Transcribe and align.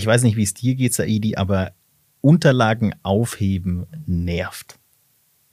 ich 0.00 0.06
weiß 0.06 0.22
nicht, 0.22 0.36
wie 0.36 0.42
es 0.42 0.54
dir 0.54 0.74
geht, 0.74 0.94
Saidi, 0.94 1.36
aber 1.36 1.72
Unterlagen 2.22 2.94
aufheben 3.02 3.86
nervt. 4.06 4.78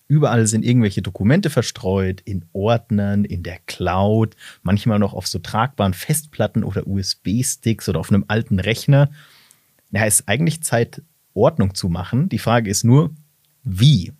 Überall 0.08 0.48
sind 0.48 0.64
irgendwelche 0.64 1.02
Dokumente 1.02 1.50
verstreut, 1.50 2.22
in 2.22 2.46
Ordnern, 2.54 3.25
in 3.25 3.44
der 3.44 3.60
Cloud, 3.66 4.38
manchmal 4.64 5.00
noch 5.00 5.14
auf 5.14 5.28
so 5.28 5.40
tragbaren 5.40 5.94
Festplatten 5.94 6.64
oder 6.64 6.88
USB-Sticks 6.88 7.90
oder 7.90 8.00
auf 8.00 8.10
einem 8.10 8.23
alten 8.30 8.60
Rechner. 8.60 9.10
Ja, 9.91 10.05
ist 10.05 10.30
eigentlich 10.30 10.64
Zeit, 10.64 11.02
Ordnung 11.34 11.75
zu 11.75 11.89
machen. 11.89 12.29
Die 12.29 12.39
Frage 12.39 12.70
ist 12.70 12.86
nur, 12.86 13.14
wie? 13.64 14.14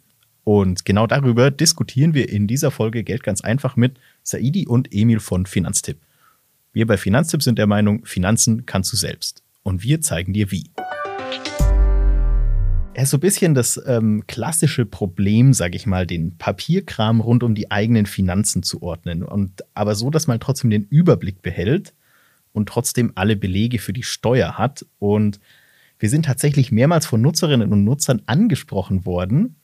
Und 0.44 0.84
genau 0.84 1.08
darüber 1.08 1.52
diskutieren 1.52 2.14
wir 2.14 2.28
in 2.28 2.48
dieser 2.48 2.72
Folge 2.72 3.06
Geld 3.06 3.24
ganz 3.24 3.40
einfach 3.42 3.78
mit 3.78 3.98
Saidi 4.24 4.68
und 4.68 4.94
Emil 4.94 5.22
von 5.22 5.46
Finanztipp. 5.46 6.00
Wir 6.74 6.86
bei 6.86 6.98
Finanztipp 6.98 7.42
sind 7.42 7.58
der 7.58 7.68
Meinung, 7.68 8.06
Finanzen 8.06 8.66
kannst 8.66 8.92
du 8.92 8.98
selbst. 8.98 9.42
Und 9.68 9.84
wir 9.84 10.00
zeigen 10.00 10.32
dir 10.32 10.50
wie 10.50 10.72
ja, 12.96 13.06
so 13.06 13.18
ein 13.18 13.20
bisschen 13.20 13.54
das 13.54 13.78
ähm, 13.86 14.24
klassische 14.26 14.86
Problem, 14.86 15.52
sage 15.52 15.76
ich 15.76 15.86
mal, 15.86 16.08
den 16.08 16.38
Papierkram 16.38 17.20
rund 17.20 17.44
um 17.44 17.54
die 17.54 17.70
eigenen 17.70 18.06
Finanzen 18.06 18.64
zu 18.64 18.82
ordnen. 18.82 19.24
Und 19.24 19.66
aber 19.74 19.96
so, 19.96 20.10
dass 20.10 20.26
man 20.26 20.40
trotzdem 20.40 20.70
den 20.70 20.86
Überblick 20.86 21.42
behält 21.42 21.94
und 22.54 22.70
trotzdem 22.70 23.12
alle 23.16 23.36
Belege 23.36 23.80
für 23.80 23.92
die 23.92 24.04
Steuer 24.04 24.58
hat. 24.58 24.86
Und 25.00 25.42
wir 26.00 26.10
sind 26.10 26.24
tatsächlich 26.24 26.72
mehrmals 26.72 27.06
von 27.06 27.22
Nutzerinnen 27.22 27.74
und 27.74 27.84
Nutzern 27.84 28.22
angesprochen 28.26 29.06
worden, 29.06 29.58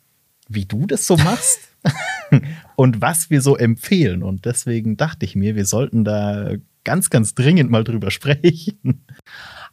wie 0.49 0.65
du 0.65 0.85
das 0.85 1.07
so 1.07 1.15
machst 1.15 1.61
und 2.75 2.99
was 2.99 3.29
wir 3.29 3.41
so 3.41 3.55
empfehlen. 3.55 4.21
Und 4.21 4.43
deswegen 4.43 4.97
dachte 4.97 5.25
ich 5.25 5.37
mir, 5.37 5.55
wir 5.55 5.65
sollten 5.65 6.03
da 6.03 6.57
ganz, 6.83 7.09
ganz 7.09 7.35
dringend 7.35 7.71
mal 7.71 7.85
drüber 7.85 8.11
sprechen. 8.11 9.05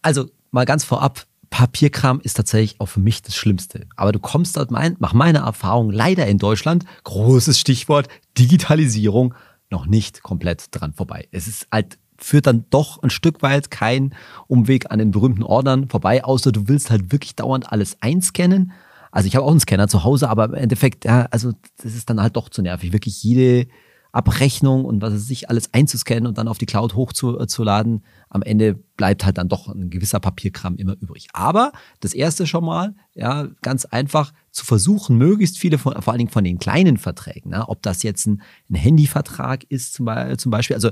Also 0.03 0.27
mal 0.51 0.65
ganz 0.65 0.85
vorab, 0.85 1.27
Papierkram 1.51 2.21
ist 2.21 2.35
tatsächlich 2.35 2.81
auch 2.81 2.87
für 2.87 3.01
mich 3.01 3.23
das 3.23 3.35
Schlimmste. 3.35 3.87
Aber 3.97 4.13
du 4.13 4.21
kommst 4.21 4.57
dort 4.57 4.71
mein, 4.71 4.97
nach 5.01 5.13
meiner 5.13 5.41
Erfahrung 5.41 5.91
leider 5.91 6.27
in 6.27 6.39
Deutschland, 6.39 6.85
großes 7.05 7.59
Stichwort, 7.59 8.09
Digitalisierung, 8.39 9.35
noch 9.69 9.87
nicht 9.87 10.23
komplett 10.23 10.67
dran 10.71 10.93
vorbei. 10.93 11.29
Es 11.33 11.49
ist 11.49 11.67
halt 11.71 11.99
führt 12.23 12.47
dann 12.47 12.67
doch 12.71 13.03
ein 13.03 13.11
Stück 13.11 13.43
weit 13.43 13.71
kein 13.71 14.15
Umweg 14.47 14.91
an 14.91 14.99
den 14.99 15.11
berühmten 15.11 15.43
Ordnern 15.43 15.89
vorbei, 15.89 16.23
außer 16.23 16.53
du 16.53 16.69
willst 16.69 16.91
halt 16.91 17.13
wirklich 17.13 17.35
dauernd 17.35 17.73
alles 17.73 17.97
einscannen. 18.01 18.73
Also 19.11 19.27
ich 19.27 19.37
habe 19.37 19.45
auch 19.47 19.51
einen 19.51 19.61
Scanner 19.61 19.89
zu 19.89 20.05
Hause, 20.05 20.29
aber 20.29 20.45
im 20.45 20.55
Endeffekt, 20.55 21.05
ja, 21.05 21.27
also 21.31 21.53
das 21.83 21.95
ist 21.95 22.11
dann 22.11 22.21
halt 22.21 22.37
doch 22.37 22.49
zu 22.49 22.63
nervig. 22.63 22.93
Wirklich 22.93 23.23
jede 23.23 23.69
Abrechnung 24.13 24.85
und 24.85 25.03
was 25.03 25.15
es 25.15 25.27
sich 25.27 25.49
alles 25.49 25.73
einzuscannen 25.73 26.27
und 26.27 26.39
dann 26.39 26.49
auf 26.49 26.59
die 26.59 26.67
Cloud 26.67 26.95
hochzuladen. 26.95 28.05
Am 28.33 28.43
Ende 28.43 28.75
bleibt 28.97 29.25
halt 29.25 29.39
dann 29.39 29.49
doch 29.49 29.69
ein 29.69 29.91
gewisser 29.91 30.21
Papierkram 30.21 30.77
immer 30.77 30.97
übrig. 31.01 31.27
Aber 31.33 31.73
das 31.99 32.15
erste 32.15 32.47
schon 32.47 32.65
mal, 32.65 32.95
ja, 33.13 33.49
ganz 33.61 33.85
einfach 33.85 34.33
zu 34.53 34.65
versuchen, 34.65 35.19
möglichst 35.19 35.59
viele 35.59 35.79
von, 35.79 36.01
vor 36.01 36.13
allen 36.13 36.19
Dingen 36.19 36.31
von 36.31 36.45
den 36.45 36.59
kleinen 36.59 36.97
Verträgen, 36.97 37.51
ne, 37.51 37.69
ob 37.69 37.83
das 37.83 38.05
jetzt 38.05 38.27
ein, 38.27 38.41
ein 38.71 38.77
Handyvertrag 38.77 39.65
ist 39.65 39.95
zum, 39.95 40.09
zum 40.39 40.51
Beispiel, 40.51 40.75
also 40.75 40.91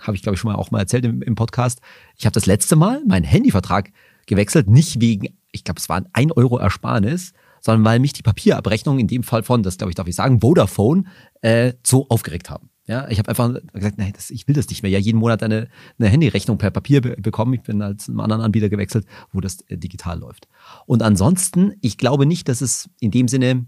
habe 0.00 0.16
ich 0.16 0.22
glaube 0.22 0.34
ich 0.34 0.40
schon 0.40 0.50
mal 0.50 0.58
auch 0.58 0.72
mal 0.72 0.80
erzählt 0.80 1.04
im, 1.04 1.22
im 1.22 1.36
Podcast. 1.36 1.80
Ich 2.16 2.26
habe 2.26 2.34
das 2.34 2.46
letzte 2.46 2.74
Mal 2.74 3.02
meinen 3.06 3.24
Handyvertrag 3.24 3.92
gewechselt, 4.26 4.68
nicht 4.68 5.00
wegen, 5.00 5.38
ich 5.52 5.62
glaube, 5.62 5.78
es 5.78 5.88
war 5.88 6.04
ein 6.12 6.32
Euro 6.32 6.58
Ersparnis, 6.58 7.32
sondern 7.60 7.84
weil 7.84 8.00
mich 8.00 8.12
die 8.12 8.22
Papierabrechnung, 8.22 8.98
in 8.98 9.06
dem 9.06 9.22
Fall 9.22 9.42
von, 9.42 9.62
das 9.62 9.78
glaube 9.78 9.90
ich, 9.90 9.94
darf 9.94 10.08
ich 10.08 10.16
sagen, 10.16 10.40
Vodafone, 10.40 11.04
äh, 11.42 11.74
so 11.84 12.08
aufgeregt 12.08 12.50
haben. 12.50 12.70
Ja, 12.86 13.08
ich 13.08 13.18
habe 13.18 13.28
einfach 13.28 13.52
gesagt, 13.72 13.98
nein, 13.98 14.12
das, 14.14 14.30
ich 14.30 14.46
will 14.46 14.54
das 14.54 14.68
nicht 14.68 14.82
mehr. 14.82 14.90
Ja, 14.90 14.98
jeden 14.98 15.18
Monat 15.18 15.42
eine, 15.42 15.68
eine 15.98 16.08
Handyrechnung 16.08 16.56
per 16.56 16.70
Papier 16.70 17.00
be 17.00 17.16
bekommen. 17.16 17.54
Ich 17.54 17.62
bin 17.62 17.82
als 17.82 18.08
einem 18.08 18.20
anderen 18.20 18.42
Anbieter 18.42 18.68
gewechselt, 18.68 19.06
wo 19.32 19.40
das 19.40 19.60
äh, 19.62 19.76
digital 19.76 20.20
läuft. 20.20 20.46
Und 20.86 21.02
ansonsten, 21.02 21.74
ich 21.80 21.98
glaube 21.98 22.26
nicht, 22.26 22.48
dass 22.48 22.60
es 22.60 22.88
in 23.00 23.10
dem 23.10 23.26
Sinne, 23.26 23.66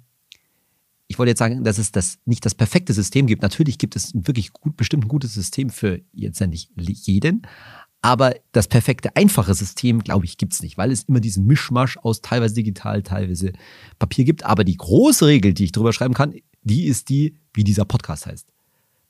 ich 1.08 1.18
wollte 1.18 1.30
jetzt 1.30 1.40
sagen, 1.40 1.64
dass 1.64 1.78
es 1.78 1.90
das 1.90 2.18
nicht 2.26 2.44
das 2.46 2.54
perfekte 2.54 2.92
System 2.92 3.26
gibt. 3.26 3.42
Natürlich 3.42 3.78
gibt 3.78 3.96
es 3.96 4.12
wirklich 4.14 4.52
gut, 4.52 4.76
bestimmt 4.76 5.06
ein 5.06 5.08
gutes 5.08 5.34
System 5.34 5.70
für 5.70 6.00
jetzt 6.12 6.40
nicht 6.40 6.70
jeden, 6.76 7.42
aber 8.00 8.36
das 8.52 8.68
perfekte, 8.68 9.16
einfache 9.16 9.54
System, 9.54 10.04
glaube 10.04 10.24
ich, 10.24 10.38
gibt 10.38 10.52
es 10.52 10.62
nicht, 10.62 10.78
weil 10.78 10.92
es 10.92 11.04
immer 11.04 11.20
diesen 11.20 11.46
Mischmasch 11.46 11.96
aus 11.98 12.20
teilweise 12.20 12.54
digital, 12.54 13.02
teilweise 13.02 13.52
Papier 13.98 14.24
gibt. 14.24 14.44
Aber 14.44 14.62
die 14.62 14.76
große 14.76 15.26
Regel, 15.26 15.52
die 15.52 15.64
ich 15.64 15.72
drüber 15.72 15.92
schreiben 15.92 16.14
kann, 16.14 16.34
die 16.62 16.84
ist 16.84 17.08
die, 17.08 17.34
wie 17.54 17.64
dieser 17.64 17.84
Podcast 17.84 18.26
heißt. 18.26 18.46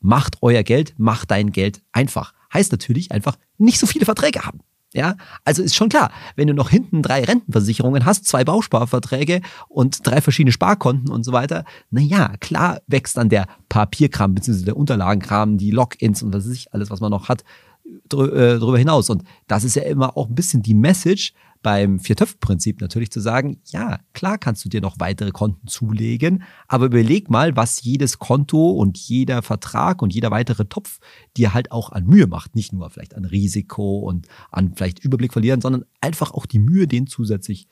Macht 0.00 0.36
euer 0.42 0.62
Geld, 0.62 0.94
macht 0.96 1.30
dein 1.30 1.52
Geld 1.52 1.82
einfach. 1.92 2.32
Heißt 2.52 2.72
natürlich 2.72 3.12
einfach 3.12 3.36
nicht 3.58 3.78
so 3.78 3.86
viele 3.86 4.04
Verträge 4.04 4.44
haben. 4.44 4.60
Ja, 4.94 5.16
also 5.44 5.62
ist 5.62 5.76
schon 5.76 5.90
klar, 5.90 6.10
wenn 6.34 6.48
du 6.48 6.54
noch 6.54 6.70
hinten 6.70 7.02
drei 7.02 7.22
Rentenversicherungen 7.22 8.06
hast, 8.06 8.24
zwei 8.24 8.42
Bausparverträge 8.42 9.42
und 9.68 10.06
drei 10.06 10.22
verschiedene 10.22 10.52
Sparkonten 10.52 11.10
und 11.10 11.24
so 11.24 11.32
weiter, 11.32 11.64
na 11.90 12.00
ja, 12.00 12.32
klar 12.40 12.80
wächst 12.86 13.18
dann 13.18 13.28
der 13.28 13.46
Papierkram 13.68 14.34
bzw. 14.34 14.64
der 14.64 14.78
Unterlagenkram, 14.78 15.58
die 15.58 15.72
Logins 15.72 16.22
und 16.22 16.32
was 16.32 16.46
weiß 16.46 16.54
ich, 16.54 16.72
alles, 16.72 16.88
was 16.88 17.00
man 17.00 17.10
noch 17.10 17.28
hat, 17.28 17.42
äh, 17.84 18.58
darüber 18.58 18.78
hinaus. 18.78 19.10
Und 19.10 19.24
das 19.46 19.64
ist 19.64 19.76
ja 19.76 19.82
immer 19.82 20.16
auch 20.16 20.28
ein 20.28 20.34
bisschen 20.34 20.62
die 20.62 20.74
Message 20.74 21.34
beim 21.62 21.98
Vier-Töpfe-Prinzip 21.98 22.80
natürlich 22.80 23.10
zu 23.10 23.20
sagen, 23.20 23.60
ja, 23.66 23.98
klar 24.12 24.38
kannst 24.38 24.64
du 24.64 24.68
dir 24.68 24.80
noch 24.80 24.96
weitere 24.98 25.30
Konten 25.30 25.66
zulegen, 25.66 26.44
aber 26.66 26.86
überleg 26.86 27.30
mal, 27.30 27.56
was 27.56 27.82
jedes 27.82 28.18
Konto 28.18 28.70
und 28.70 28.96
jeder 28.96 29.42
Vertrag 29.42 30.02
und 30.02 30.14
jeder 30.14 30.30
weitere 30.30 30.66
Topf 30.66 30.98
dir 31.36 31.54
halt 31.54 31.72
auch 31.72 31.90
an 31.90 32.06
Mühe 32.06 32.26
macht. 32.26 32.54
Nicht 32.54 32.72
nur 32.72 32.88
vielleicht 32.90 33.14
an 33.14 33.24
Risiko 33.24 33.98
und 33.98 34.26
an 34.50 34.74
vielleicht 34.74 35.04
Überblick 35.04 35.32
verlieren, 35.32 35.60
sondern 35.60 35.84
einfach 36.00 36.32
auch 36.32 36.46
die 36.46 36.60
Mühe, 36.60 36.86
den 36.86 37.06
zusätzlich 37.06 37.66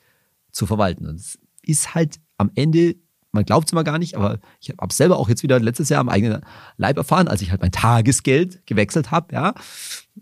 zu 0.51 0.65
verwalten. 0.65 1.05
Und 1.05 1.15
es 1.15 1.39
ist 1.63 1.95
halt 1.95 2.19
am 2.37 2.51
Ende 2.55 2.95
man 3.37 3.45
glaubt 3.45 3.67
es 3.67 3.71
immer 3.71 3.83
gar 3.83 3.99
nicht, 3.99 4.15
aber 4.15 4.39
ich 4.59 4.69
habe 4.69 4.87
es 4.89 4.97
selber 4.97 5.17
auch 5.17 5.29
jetzt 5.29 5.43
wieder 5.43 5.59
letztes 5.59 5.89
Jahr 5.89 6.01
am 6.01 6.09
eigenen 6.09 6.41
Leib 6.77 6.97
erfahren, 6.97 7.27
als 7.27 7.41
ich 7.41 7.51
halt 7.51 7.61
mein 7.61 7.71
Tagesgeld 7.71 8.65
gewechselt 8.65 9.11
habe, 9.11 9.33
ja. 9.33 9.53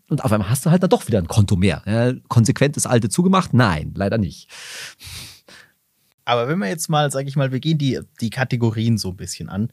Und 0.09 0.23
auf 0.23 0.31
einmal 0.31 0.49
hast 0.49 0.65
du 0.65 0.69
halt 0.69 0.83
dann 0.83 0.89
doch 0.89 1.07
wieder 1.07 1.19
ein 1.19 1.27
Konto 1.27 1.55
mehr. 1.55 1.81
Ja. 1.85 2.13
Konsequent 2.27 2.75
das 2.75 2.85
alte 2.85 3.09
zugemacht? 3.09 3.53
Nein, 3.53 3.93
leider 3.95 4.17
nicht. 4.17 4.49
Aber 6.25 6.47
wenn 6.47 6.59
wir 6.59 6.67
jetzt 6.67 6.89
mal, 6.89 7.09
sage 7.11 7.29
ich 7.29 7.35
mal, 7.35 7.51
wir 7.51 7.59
gehen 7.59 7.77
die, 7.77 7.99
die 8.19 8.29
Kategorien 8.29 8.97
so 8.97 9.09
ein 9.09 9.17
bisschen 9.17 9.47
an. 9.47 9.71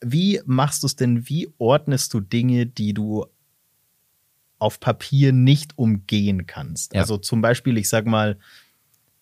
Wie 0.00 0.40
machst 0.44 0.82
du 0.82 0.86
es 0.86 0.96
denn? 0.96 1.28
Wie 1.28 1.48
ordnest 1.58 2.12
du 2.14 2.20
Dinge, 2.20 2.66
die 2.66 2.94
du 2.94 3.26
auf 4.58 4.80
Papier 4.80 5.32
nicht 5.32 5.78
umgehen 5.78 6.46
kannst? 6.46 6.94
Ja. 6.94 7.02
Also 7.02 7.18
zum 7.18 7.40
Beispiel, 7.40 7.78
ich 7.78 7.88
sag 7.88 8.06
mal, 8.06 8.38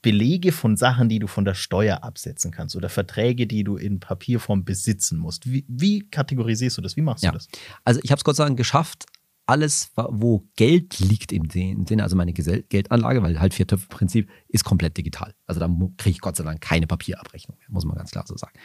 Belege 0.06 0.52
von 0.52 0.76
Sachen, 0.76 1.08
die 1.08 1.18
du 1.18 1.26
von 1.26 1.44
der 1.44 1.54
Steuer 1.54 2.04
absetzen 2.04 2.52
kannst 2.52 2.76
oder 2.76 2.88
Verträge, 2.88 3.48
die 3.48 3.64
du 3.64 3.76
in 3.76 3.98
Papierform 3.98 4.64
besitzen 4.64 5.18
musst. 5.18 5.50
Wie, 5.50 5.64
wie 5.66 6.08
kategorisierst 6.08 6.78
du 6.78 6.82
das? 6.82 6.96
Wie 6.96 7.00
machst 7.00 7.24
ja. 7.24 7.32
du 7.32 7.38
das? 7.38 7.48
Also 7.84 7.98
ich 8.04 8.12
habe 8.12 8.20
es 8.20 8.22
Gott 8.22 8.36
sei 8.36 8.44
Dank 8.44 8.56
geschafft, 8.56 9.06
alles, 9.46 9.90
wo 9.96 10.46
Geld 10.54 11.00
liegt 11.00 11.32
im 11.32 11.50
Sinne, 11.50 12.04
also 12.04 12.14
meine 12.14 12.32
Geldanlage, 12.32 13.20
weil 13.24 13.40
halt 13.40 13.52
Viertöpfe-Prinzip 13.54 14.30
ist 14.46 14.62
komplett 14.62 14.96
digital. 14.96 15.34
Also 15.44 15.58
da 15.58 15.66
kriege 15.96 16.10
ich 16.10 16.20
Gott 16.20 16.36
sei 16.36 16.44
Dank 16.44 16.60
keine 16.60 16.86
Papierabrechnung 16.86 17.58
mehr, 17.58 17.66
muss 17.70 17.84
man 17.84 17.96
ganz 17.96 18.12
klar 18.12 18.24
so 18.28 18.36
sagen. 18.36 18.56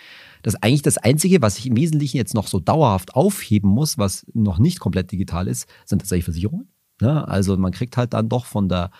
Das 0.43 0.53
ist 0.53 0.63
eigentlich 0.63 0.83
das 0.83 0.99
Einzige, 0.99 1.41
was 1.41 1.57
ich 1.57 1.65
im 1.65 1.75
Wesentlichen 1.75 2.17
jetzt 2.17 2.35
noch 2.35 2.45
so 2.45 2.59
dauerhaft 2.59 3.15
aufheben 3.15 3.71
muss, 3.71 3.97
was 3.97 4.27
noch 4.35 4.59
nicht 4.59 4.79
komplett 4.79 5.11
digital 5.11 5.47
ist, 5.47 5.67
sind 5.85 5.99
tatsächlich 5.99 6.25
Versicherungen. 6.25 6.67
Ja, 7.01 7.13
ne? 7.13 7.27
also 7.27 7.57
man 7.57 7.71
kriegt 7.71 7.97
halt 7.97 8.13
dann 8.13 8.29
doch 8.29 8.45
von 8.45 8.69
der 8.69 8.91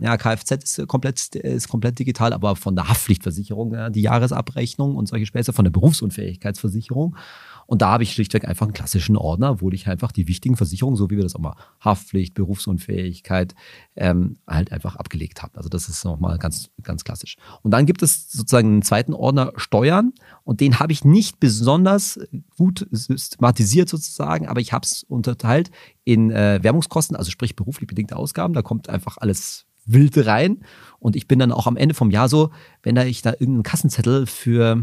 ja, 0.00 0.16
Kfz 0.16 0.50
ist 0.52 0.88
komplett, 0.88 1.34
ist 1.34 1.68
komplett 1.68 1.98
digital, 1.98 2.32
aber 2.32 2.56
von 2.56 2.74
der 2.74 2.88
Haftpflichtversicherung, 2.88 3.74
ja, 3.74 3.90
die 3.90 4.02
Jahresabrechnung 4.02 4.96
und 4.96 5.06
solche 5.08 5.26
Späße, 5.26 5.52
von 5.52 5.64
der 5.64 5.72
Berufsunfähigkeitsversicherung. 5.72 7.16
Und 7.66 7.82
da 7.82 7.90
habe 7.90 8.04
ich 8.04 8.12
schlichtweg 8.12 8.46
einfach 8.46 8.66
einen 8.66 8.72
klassischen 8.72 9.16
Ordner, 9.16 9.60
wo 9.60 9.70
ich 9.70 9.88
einfach 9.88 10.12
die 10.12 10.28
wichtigen 10.28 10.56
Versicherungen, 10.56 10.96
so 10.96 11.10
wie 11.10 11.16
wir 11.16 11.24
das 11.24 11.34
auch 11.34 11.40
mal 11.40 11.56
Haftpflicht, 11.80 12.34
Berufsunfähigkeit, 12.34 13.54
ähm, 13.96 14.38
halt 14.46 14.70
einfach 14.70 14.96
abgelegt 14.96 15.42
haben. 15.42 15.52
Also 15.56 15.68
das 15.68 15.88
ist 15.88 16.04
nochmal 16.04 16.38
ganz, 16.38 16.70
ganz 16.82 17.02
klassisch. 17.02 17.36
Und 17.62 17.72
dann 17.72 17.84
gibt 17.84 18.02
es 18.02 18.30
sozusagen 18.30 18.68
einen 18.68 18.82
zweiten 18.82 19.12
Ordner 19.12 19.52
Steuern 19.56 20.12
und 20.44 20.60
den 20.60 20.78
habe 20.78 20.92
ich 20.92 21.04
nicht 21.04 21.40
besonders 21.40 22.20
gut 22.56 22.86
systematisiert 22.90 23.88
sozusagen, 23.88 24.46
aber 24.46 24.60
ich 24.60 24.72
habe 24.72 24.84
es 24.84 25.02
unterteilt 25.02 25.70
in 26.04 26.30
äh, 26.30 26.60
Werbungskosten, 26.62 27.16
also 27.16 27.30
sprich 27.32 27.56
beruflich 27.56 27.88
bedingte 27.88 28.16
Ausgaben. 28.16 28.54
Da 28.54 28.62
kommt 28.62 28.88
einfach 28.88 29.18
alles 29.18 29.66
wild 29.86 30.26
rein. 30.26 30.58
Und 30.98 31.16
ich 31.16 31.28
bin 31.28 31.38
dann 31.38 31.52
auch 31.52 31.66
am 31.66 31.76
Ende 31.76 31.94
vom 31.94 32.10
Jahr 32.10 32.28
so, 32.28 32.50
wenn 32.82 32.94
da 32.94 33.04
ich 33.04 33.22
da 33.22 33.30
irgendeinen 33.30 33.62
Kassenzettel 33.62 34.26
für, 34.26 34.82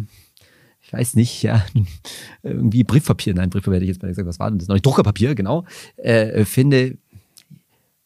ich 0.82 0.94
weiß 0.94 1.16
nicht, 1.16 1.44
ja, 1.44 1.66
irgendwie 2.44 2.84
Briefpapier, 2.84 3.34
nein, 3.34 3.50
Briefpapier 3.50 3.76
hätte 3.76 3.86
ich 3.86 3.90
jetzt 3.90 4.02
mal 4.02 4.10
gesagt, 4.10 4.28
was 4.28 4.40
war 4.40 4.50
denn 4.50 4.60
das? 4.60 4.68
Noch 4.68 4.76
nicht 4.76 4.86
Druckerpapier, 4.86 5.36
genau, 5.36 5.66
äh, 5.98 6.46
finde, 6.46 6.98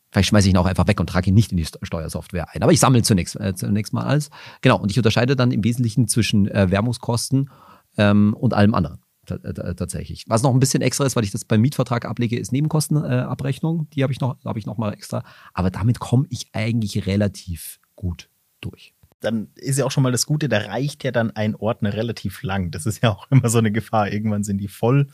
Vielleicht 0.10 0.30
schmeiße 0.30 0.48
ich 0.48 0.54
ihn 0.54 0.58
auch 0.58 0.66
einfach 0.66 0.88
weg 0.88 1.00
und 1.00 1.10
trage 1.10 1.30
ihn 1.30 1.34
nicht 1.34 1.52
in 1.52 1.58
die 1.58 1.66
Steuersoftware 1.66 2.48
ein. 2.54 2.64
Aber 2.64 2.72
ich 2.72 2.80
sammle 2.80 3.04
zunächst, 3.04 3.40
äh, 3.40 3.54
zunächst 3.54 3.94
mal 3.94 4.04
alles. 4.04 4.30
Genau, 4.62 4.80
und 4.80 4.90
ich 4.90 4.98
unterscheide 4.98 5.36
dann 5.36 5.52
im 5.52 5.64
Wesentlichen 5.64 6.08
zwischen 6.08 6.48
äh, 6.48 6.72
Werbungskosten 6.72 7.50
ähm, 7.98 8.34
und 8.34 8.54
allem 8.54 8.74
anderen. 8.74 9.00
Tatsächlich. 9.28 10.26
Was 10.28 10.44
noch 10.44 10.54
ein 10.54 10.60
bisschen 10.60 10.82
extra 10.82 11.06
ist, 11.06 11.16
weil 11.16 11.24
ich 11.24 11.32
das 11.32 11.46
beim 11.46 11.62
Mietvertrag 11.62 12.06
ablege, 12.06 12.40
ist 12.40 12.52
Nebenkostenabrechnung. 12.52 13.90
Die 13.92 14.04
habe 14.04 14.14
ich 14.14 14.20
noch, 14.20 14.38
habe 14.44 14.60
ich 14.60 14.66
noch 14.66 14.78
mal 14.78 14.94
extra. 14.94 15.24
Aber 15.54 15.70
damit 15.70 16.00
komme 16.00 16.26
ich 16.30 16.48
eigentlich 16.54 17.06
relativ 17.06 17.80
gut 17.96 18.30
durch. 18.62 18.94
Dann 19.20 19.50
ist 19.56 19.78
ja 19.78 19.86
auch 19.86 19.92
schon 19.92 20.04
mal 20.04 20.12
das 20.12 20.26
Gute, 20.26 20.48
da 20.48 20.60
reicht 20.60 21.04
ja 21.04 21.12
dann 21.12 21.32
ein 21.32 21.56
Ordner 21.56 21.94
relativ 21.94 22.44
lang. 22.44 22.72
Das 22.72 22.86
ist 22.86 23.04
ja 23.04 23.12
auch 23.12 23.28
immer 23.32 23.50
so 23.50 23.58
eine 23.58 23.72
Gefahr. 23.72 24.12
Irgendwann 24.12 24.44
sind 24.44 24.60
die 24.60 24.68
voll 24.68 25.08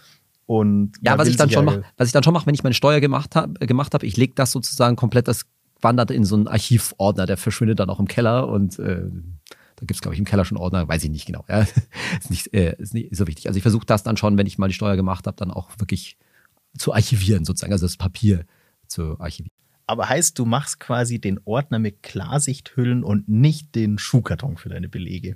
und 0.46 0.92
ja, 1.02 1.18
was 1.18 1.28
ich 1.28 1.38
dann 1.38 1.50
schon 1.50 1.66
mache, 1.66 1.84
was 1.98 2.08
ich 2.08 2.14
dann 2.14 2.24
schon 2.24 2.34
mache, 2.34 2.46
wenn 2.46 2.54
ich 2.54 2.64
meine 2.64 2.76
Steuer 2.76 3.00
gemacht 3.00 3.36
habe, 3.36 3.54
gemacht 3.66 3.94
habe, 3.94 4.06
ich 4.06 4.18
lege 4.18 4.34
das 4.36 4.52
sozusagen 4.52 4.96
komplett, 4.96 5.28
das 5.28 5.46
wandert 5.82 6.12
in 6.12 6.26
so 6.26 6.36
einen 6.36 6.48
Archivordner, 6.48 7.26
der 7.26 7.38
verschwindet 7.38 7.80
dann 7.80 7.90
auch 7.90 8.00
im 8.00 8.08
Keller 8.08 8.48
und 8.50 8.78
äh, 8.80 9.06
da 9.84 9.88
gibt 9.88 9.98
es, 9.98 10.02
glaube 10.02 10.16
ich, 10.16 10.20
im 10.20 10.26
Keller 10.26 10.46
schon 10.46 10.58
Ordner, 10.58 10.88
weiß 10.88 11.04
ich 11.04 11.10
nicht 11.10 11.26
genau. 11.26 11.44
Ja. 11.50 11.60
ist, 12.20 12.30
nicht, 12.30 12.54
äh, 12.54 12.76
ist 12.78 12.94
nicht 12.94 13.14
so 13.14 13.28
wichtig. 13.28 13.48
Also 13.48 13.58
ich 13.58 13.64
versuche 13.64 13.86
das 13.86 14.02
dann 14.02 14.16
schon, 14.16 14.38
wenn 14.38 14.48
ich 14.48 14.58
mal 14.58 14.70
die 14.70 14.74
Steuer 14.74 14.96
gemacht 14.96 15.28
habe, 15.28 15.36
dann 15.36 15.52
auch 15.52 15.72
wirklich 15.78 16.18
zu 16.78 16.94
archivieren, 16.94 17.44
sozusagen, 17.44 17.74
also 17.74 17.86
das 17.86 17.98
Papier 17.98 18.46
zu 18.88 19.20
archivieren. 19.20 19.52
Aber 19.86 20.08
heißt, 20.08 20.40
du 20.40 20.46
machst 20.46 20.80
quasi 20.80 21.20
den 21.20 21.42
Ordner 21.44 21.80
mit 21.80 22.02
Klarsichthüllen 22.02 23.04
und 23.04 23.28
nicht 23.28 23.76
den 23.76 23.98
Schuhkarton 23.98 24.56
für 24.56 24.70
deine 24.70 24.88
Belege? 24.88 25.36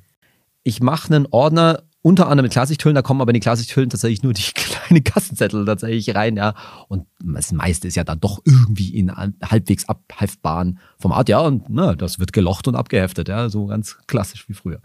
Ich 0.64 0.80
mache 0.80 1.14
einen 1.14 1.28
Ordner 1.30 1.84
unter 2.08 2.30
anderem 2.30 2.46
mit 2.46 2.54
Klarsichthüllen, 2.54 2.96
da 2.96 3.02
kommen 3.02 3.20
aber 3.20 3.32
in 3.32 3.34
die 3.34 3.42
Klarsichthüllen 3.42 3.90
tatsächlich 3.90 4.24
nur 4.24 4.32
die 4.32 4.42
kleinen 4.56 5.04
Kassenzettel 5.04 5.66
tatsächlich 5.66 6.16
rein, 6.16 6.38
ja. 6.38 6.56
Und 6.88 7.06
das 7.20 7.52
meiste 7.52 7.90
ist 7.90 7.96
ja 7.96 8.06
dann 8.06 8.22
doch 8.22 8.42
irgendwie 8.46 8.96
in 8.96 9.12
halbwegs 9.12 9.90
abheftbaren 9.90 10.80
Format, 10.98 11.28
ja. 11.28 11.40
Und 11.40 11.70
na, 11.70 11.96
das 11.96 12.18
wird 12.18 12.32
gelocht 12.32 12.70
und 12.70 12.76
abgeheftet, 12.76 13.28
ja. 13.28 13.50
So 13.50 13.66
ganz 13.66 13.98
klassisch 14.08 14.48
wie 14.48 14.54
früher. 14.54 14.80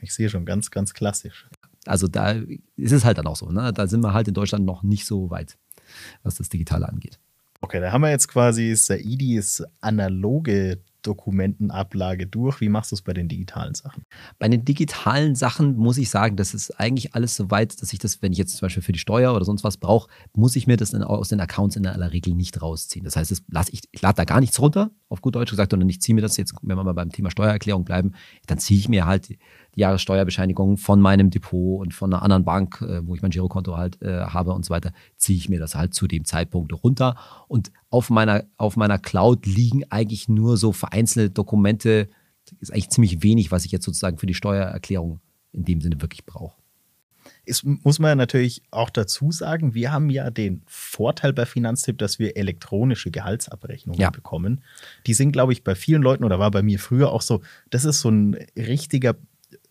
Ich 0.00 0.14
sehe 0.14 0.30
schon, 0.30 0.46
ganz, 0.46 0.70
ganz 0.70 0.94
klassisch. 0.94 1.46
Also 1.84 2.08
da 2.08 2.30
ist 2.76 2.92
es 2.92 3.04
halt 3.04 3.18
dann 3.18 3.26
auch 3.26 3.36
so, 3.36 3.50
ne? 3.50 3.70
Da 3.74 3.86
sind 3.86 4.02
wir 4.02 4.14
halt 4.14 4.28
in 4.28 4.34
Deutschland 4.34 4.64
noch 4.64 4.82
nicht 4.82 5.04
so 5.04 5.28
weit, 5.28 5.58
was 6.22 6.36
das 6.36 6.48
Digitale 6.48 6.88
angeht. 6.88 7.18
Okay, 7.60 7.80
da 7.80 7.92
haben 7.92 8.00
wir 8.02 8.10
jetzt 8.10 8.28
quasi 8.28 8.74
Saidis 8.74 9.62
analoge 9.82 10.80
Dokumentenablage 11.02 12.26
durch. 12.26 12.60
Wie 12.60 12.68
machst 12.68 12.92
du 12.92 12.96
es 12.96 13.02
bei 13.02 13.12
den 13.12 13.28
digitalen 13.28 13.74
Sachen? 13.74 14.04
Bei 14.38 14.48
den 14.48 14.64
digitalen 14.64 15.34
Sachen 15.34 15.76
muss 15.76 15.98
ich 15.98 16.10
sagen, 16.10 16.36
das 16.36 16.54
ist 16.54 16.78
eigentlich 16.78 17.14
alles 17.14 17.36
so 17.36 17.50
weit, 17.50 17.80
dass 17.80 17.92
ich 17.92 17.98
das, 17.98 18.22
wenn 18.22 18.32
ich 18.32 18.38
jetzt 18.38 18.56
zum 18.56 18.66
Beispiel 18.66 18.82
für 18.82 18.92
die 18.92 18.98
Steuer 18.98 19.34
oder 19.34 19.44
sonst 19.44 19.64
was 19.64 19.76
brauche, 19.76 20.08
muss 20.34 20.56
ich 20.56 20.66
mir 20.66 20.76
das 20.76 20.92
in, 20.92 21.02
aus 21.02 21.28
den 21.28 21.40
Accounts 21.40 21.76
in 21.76 21.86
aller 21.86 22.12
Regel 22.12 22.34
nicht 22.34 22.60
rausziehen. 22.60 23.04
Das 23.04 23.16
heißt, 23.16 23.30
das 23.30 23.42
lass 23.48 23.68
ich, 23.68 23.82
ich 23.92 24.02
lade 24.02 24.16
da 24.16 24.24
gar 24.24 24.40
nichts 24.40 24.60
runter, 24.60 24.90
auf 25.08 25.20
gut 25.20 25.34
Deutsch 25.34 25.50
gesagt, 25.50 25.70
sondern 25.72 25.88
ich 25.88 26.00
ziehe 26.00 26.14
mir 26.14 26.22
das 26.22 26.36
jetzt, 26.36 26.54
wenn 26.62 26.76
wir 26.76 26.84
mal 26.84 26.92
beim 26.92 27.10
Thema 27.10 27.30
Steuererklärung 27.30 27.84
bleiben, 27.84 28.12
dann 28.46 28.58
ziehe 28.58 28.78
ich 28.78 28.88
mir 28.88 29.06
halt 29.06 29.28
Jahressteuerbescheinigung 29.78 30.76
von 30.76 31.00
meinem 31.00 31.30
Depot 31.30 31.80
und 31.80 31.94
von 31.94 32.12
einer 32.12 32.22
anderen 32.22 32.44
Bank, 32.44 32.82
äh, 32.82 33.06
wo 33.06 33.14
ich 33.14 33.22
mein 33.22 33.30
Girokonto 33.30 33.76
halt 33.76 34.02
äh, 34.02 34.24
habe 34.24 34.52
und 34.52 34.64
so 34.64 34.70
weiter, 34.70 34.92
ziehe 35.16 35.38
ich 35.38 35.48
mir 35.48 35.60
das 35.60 35.74
halt 35.74 35.94
zu 35.94 36.08
dem 36.08 36.24
Zeitpunkt 36.24 36.72
runter. 36.82 37.16
Und 37.46 37.70
auf 37.88 38.10
meiner, 38.10 38.44
auf 38.56 38.76
meiner 38.76 38.98
Cloud 38.98 39.46
liegen 39.46 39.84
eigentlich 39.90 40.28
nur 40.28 40.56
so 40.56 40.72
vereinzelte 40.72 41.30
Dokumente. 41.30 42.08
Das 42.44 42.60
ist 42.60 42.70
eigentlich 42.72 42.90
ziemlich 42.90 43.22
wenig, 43.22 43.52
was 43.52 43.64
ich 43.64 43.72
jetzt 43.72 43.84
sozusagen 43.84 44.18
für 44.18 44.26
die 44.26 44.34
Steuererklärung 44.34 45.20
in 45.52 45.64
dem 45.64 45.80
Sinne 45.80 46.00
wirklich 46.02 46.26
brauche. 46.26 46.56
Es 47.46 47.62
muss 47.62 47.98
man 47.98 48.18
natürlich 48.18 48.62
auch 48.70 48.90
dazu 48.90 49.30
sagen, 49.30 49.74
wir 49.74 49.92
haben 49.92 50.10
ja 50.10 50.30
den 50.30 50.62
Vorteil 50.66 51.32
bei 51.32 51.46
Finanztipp, 51.46 51.98
dass 51.98 52.18
wir 52.18 52.36
elektronische 52.36 53.10
Gehaltsabrechnungen 53.10 54.00
ja. 54.00 54.10
bekommen. 54.10 54.62
Die 55.06 55.14
sind, 55.14 55.32
glaube 55.32 55.52
ich, 55.52 55.62
bei 55.62 55.74
vielen 55.74 56.02
Leuten 56.02 56.24
oder 56.24 56.38
war 56.38 56.50
bei 56.50 56.62
mir 56.62 56.78
früher 56.78 57.10
auch 57.12 57.22
so, 57.22 57.42
das 57.70 57.84
ist 57.84 58.00
so 58.00 58.10
ein 58.10 58.34
richtiger 58.56 59.16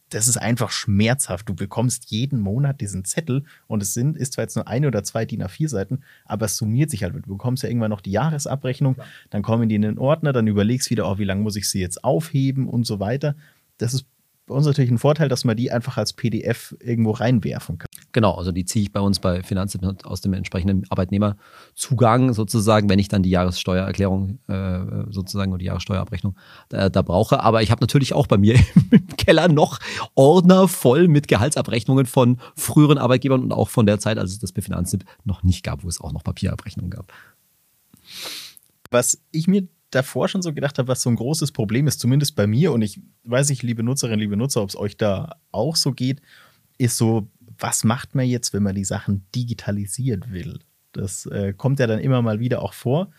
das 0.09 0.27
ist 0.27 0.38
einfach 0.38 0.71
schmerzhaft. 0.71 1.50
Du 1.50 1.54
bekommst 1.54 2.12
jeden 2.12 2.39
Monat 2.39 2.80
diesen 2.81 3.04
Zettel 3.04 3.44
und 3.68 3.83
es 3.83 3.94
sind, 3.94 4.18
ist 4.18 4.33
zwar 4.33 4.44
jetzt 4.44 4.56
nur 4.56 4.68
eine 4.68 4.88
oder 4.88 5.04
zwei 5.04 5.25
DIN 5.25 5.44
A4-Seiten, 5.44 6.04
aber 6.25 6.45
es 6.45 6.57
summiert 6.57 6.89
sich 6.89 7.04
halt. 7.04 7.13
Du 7.15 7.21
bekommst 7.21 7.63
ja 7.63 7.69
irgendwann 7.69 7.89
noch 7.89 8.01
die 8.01 8.12
Jahresabrechnung, 8.12 8.95
ja. 8.98 9.04
dann 9.30 9.42
kommen 9.42 9.69
die 9.69 9.75
in 9.75 9.81
den 9.81 9.98
Ordner, 9.98 10.33
dann 10.33 10.48
überlegst 10.48 10.89
wieder, 10.89 11.09
oh, 11.09 11.18
wie 11.18 11.25
lange 11.25 11.42
muss 11.42 11.56
ich 11.56 11.69
sie 11.69 11.80
jetzt 11.80 12.04
aufheben 12.04 12.68
und 12.68 12.86
so 12.86 13.00
weiter. 13.00 13.36
Das 13.77 13.94
ist 13.94 14.06
bei 14.48 14.56
uns 14.56 14.66
natürlich 14.66 14.90
ein 14.90 14.98
Vorteil, 14.98 15.28
dass 15.28 15.44
man 15.44 15.58
die 15.58 15.72
einfach 15.72 15.98
als 15.98 16.14
PDF 16.14 16.74
irgendwo 16.80 17.12
reinwerfen 17.12 17.78
kann. 17.78 17.88
Genau, 18.14 18.34
also 18.36 18.54
die 18.54 18.64
ziehe 18.64 18.84
ich 18.84 18.94
bei 18.94 19.02
uns 19.02 19.20
bei 19.20 19.44
Finanzamt 19.44 20.06
aus 20.06 20.22
dem 20.22 20.34
entsprechenden 20.34 20.86
Arbeitnehmerzugang 20.90 22.34
sozusagen, 22.34 22.90
wenn 22.90 22.98
ich 22.98 23.10
dann 23.10 23.24
die 23.24 23.30
Jahressteuererklärung 23.30 24.40
äh, 24.48 24.80
sozusagen 25.10 25.52
oder 25.52 25.60
die 25.60 25.66
Jahressteuerabrechnung 25.66 26.38
da, 26.70 26.88
da 26.88 27.02
brauche. 27.02 27.42
Aber 27.42 27.62
ich 27.62 27.72
habe 27.72 27.82
natürlich 27.82 28.14
auch 28.14 28.26
bei 28.26 28.38
mir 28.38 28.56
im 28.92 29.08
Keller 29.18 29.50
noch 29.50 29.80
Ordner 30.16 30.70
voll 30.70 31.10
mit 31.10 31.28
Gehaltsabrechnungen 31.28 32.06
von 32.06 32.40
früheren 32.56 32.98
Arbeitgebern 32.98 33.44
und 33.44 33.52
auch 33.52 33.68
von 33.68 33.86
der 33.86 34.00
Zeit, 34.00 34.18
als 34.18 34.32
es 34.32 34.40
das 34.40 34.54
bei 34.54 34.62
Finanzamt 34.62 35.04
noch 35.26 35.44
nicht 35.44 35.64
gab, 35.64 35.84
wo 35.84 35.90
es 35.90 36.00
auch 36.00 36.14
noch 36.14 36.24
Papierabrechnungen 36.24 36.90
gab. 36.90 37.12
Was 38.92 39.22
ich 39.32 39.48
mir 39.48 39.68
davor 39.92 40.28
schon 40.28 40.42
so 40.42 40.54
gedacht 40.54 40.78
habe, 40.78 40.88
was 40.88 41.01
so 41.01 41.10
ein 41.10 41.16
großes 41.16 41.51
Problem 41.51 41.88
ist, 41.88 42.00
zumindest 42.00 42.36
bei 42.36 42.48
mir, 42.48 42.72
und 42.72 42.81
ich 42.81 43.00
weiß 43.24 43.50
nicht, 43.50 43.63
liebe 43.63 43.84
Nutzerinnen, 43.84 44.19
liebe 44.19 44.38
Nutzer, 44.38 44.62
ob 44.62 44.69
es 44.69 44.75
euch 44.75 44.98
da 44.98 45.38
auch 45.51 45.75
so 45.75 45.92
geht, 45.94 46.22
ist 46.78 46.98
so, 46.98 47.30
was 47.57 47.84
macht 47.84 48.13
man 48.13 48.25
jetzt, 48.25 48.54
wenn 48.54 48.63
man 48.63 48.75
die 48.75 48.86
Sachen 48.86 49.25
digitalisiert 49.34 50.31
will? 50.31 50.60
Das 50.92 51.25
äh, 51.28 51.54
kommt 51.54 51.80
ja 51.80 51.88
dann 51.88 52.00
immer 52.00 52.22
mal 52.22 52.39
wieder 52.39 52.62
auch 52.62 52.74
vor. 52.74 53.12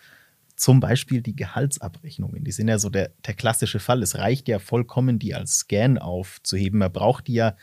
Zum 0.57 0.81
Beispiel 0.81 1.23
die 1.23 1.37
Gehaltsabrechnungen. 1.37 2.43
Die 2.45 2.53
sind 2.53 2.69
ja 2.69 2.79
so 2.79 2.91
der, 2.91 3.13
der 3.27 3.35
klassische 3.35 3.79
Fall. 3.79 4.03
Es 4.03 4.17
reicht 4.17 4.49
ja 4.49 4.59
vollkommen, 4.59 5.19
die 5.19 5.35
als 5.35 5.61
Scan 5.61 5.99
aufzuheben. 5.99 6.81
Man 6.81 6.93
braucht 6.93 7.29
die 7.29 7.35
ja 7.35 7.57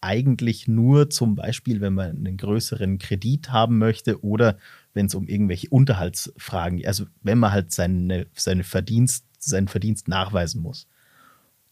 eigentlich 0.00 0.68
nur 0.68 1.10
zum 1.10 1.34
Beispiel, 1.34 1.80
wenn 1.80 1.94
man 1.94 2.16
einen 2.16 2.36
größeren 2.36 2.98
Kredit 2.98 3.50
haben 3.50 3.78
möchte 3.78 4.22
oder 4.22 4.56
wenn 4.94 5.06
es 5.06 5.14
um 5.14 5.28
irgendwelche 5.28 5.68
Unterhaltsfragen. 5.68 6.84
Also 6.86 7.06
wenn 7.22 7.38
man 7.38 7.52
halt 7.52 7.72
seine, 7.72 8.26
seine 8.34 8.64
Verdienst, 8.64 9.24
seinen 9.38 9.68
Verdienst 9.68 10.08
nachweisen 10.08 10.62
muss. 10.62 10.86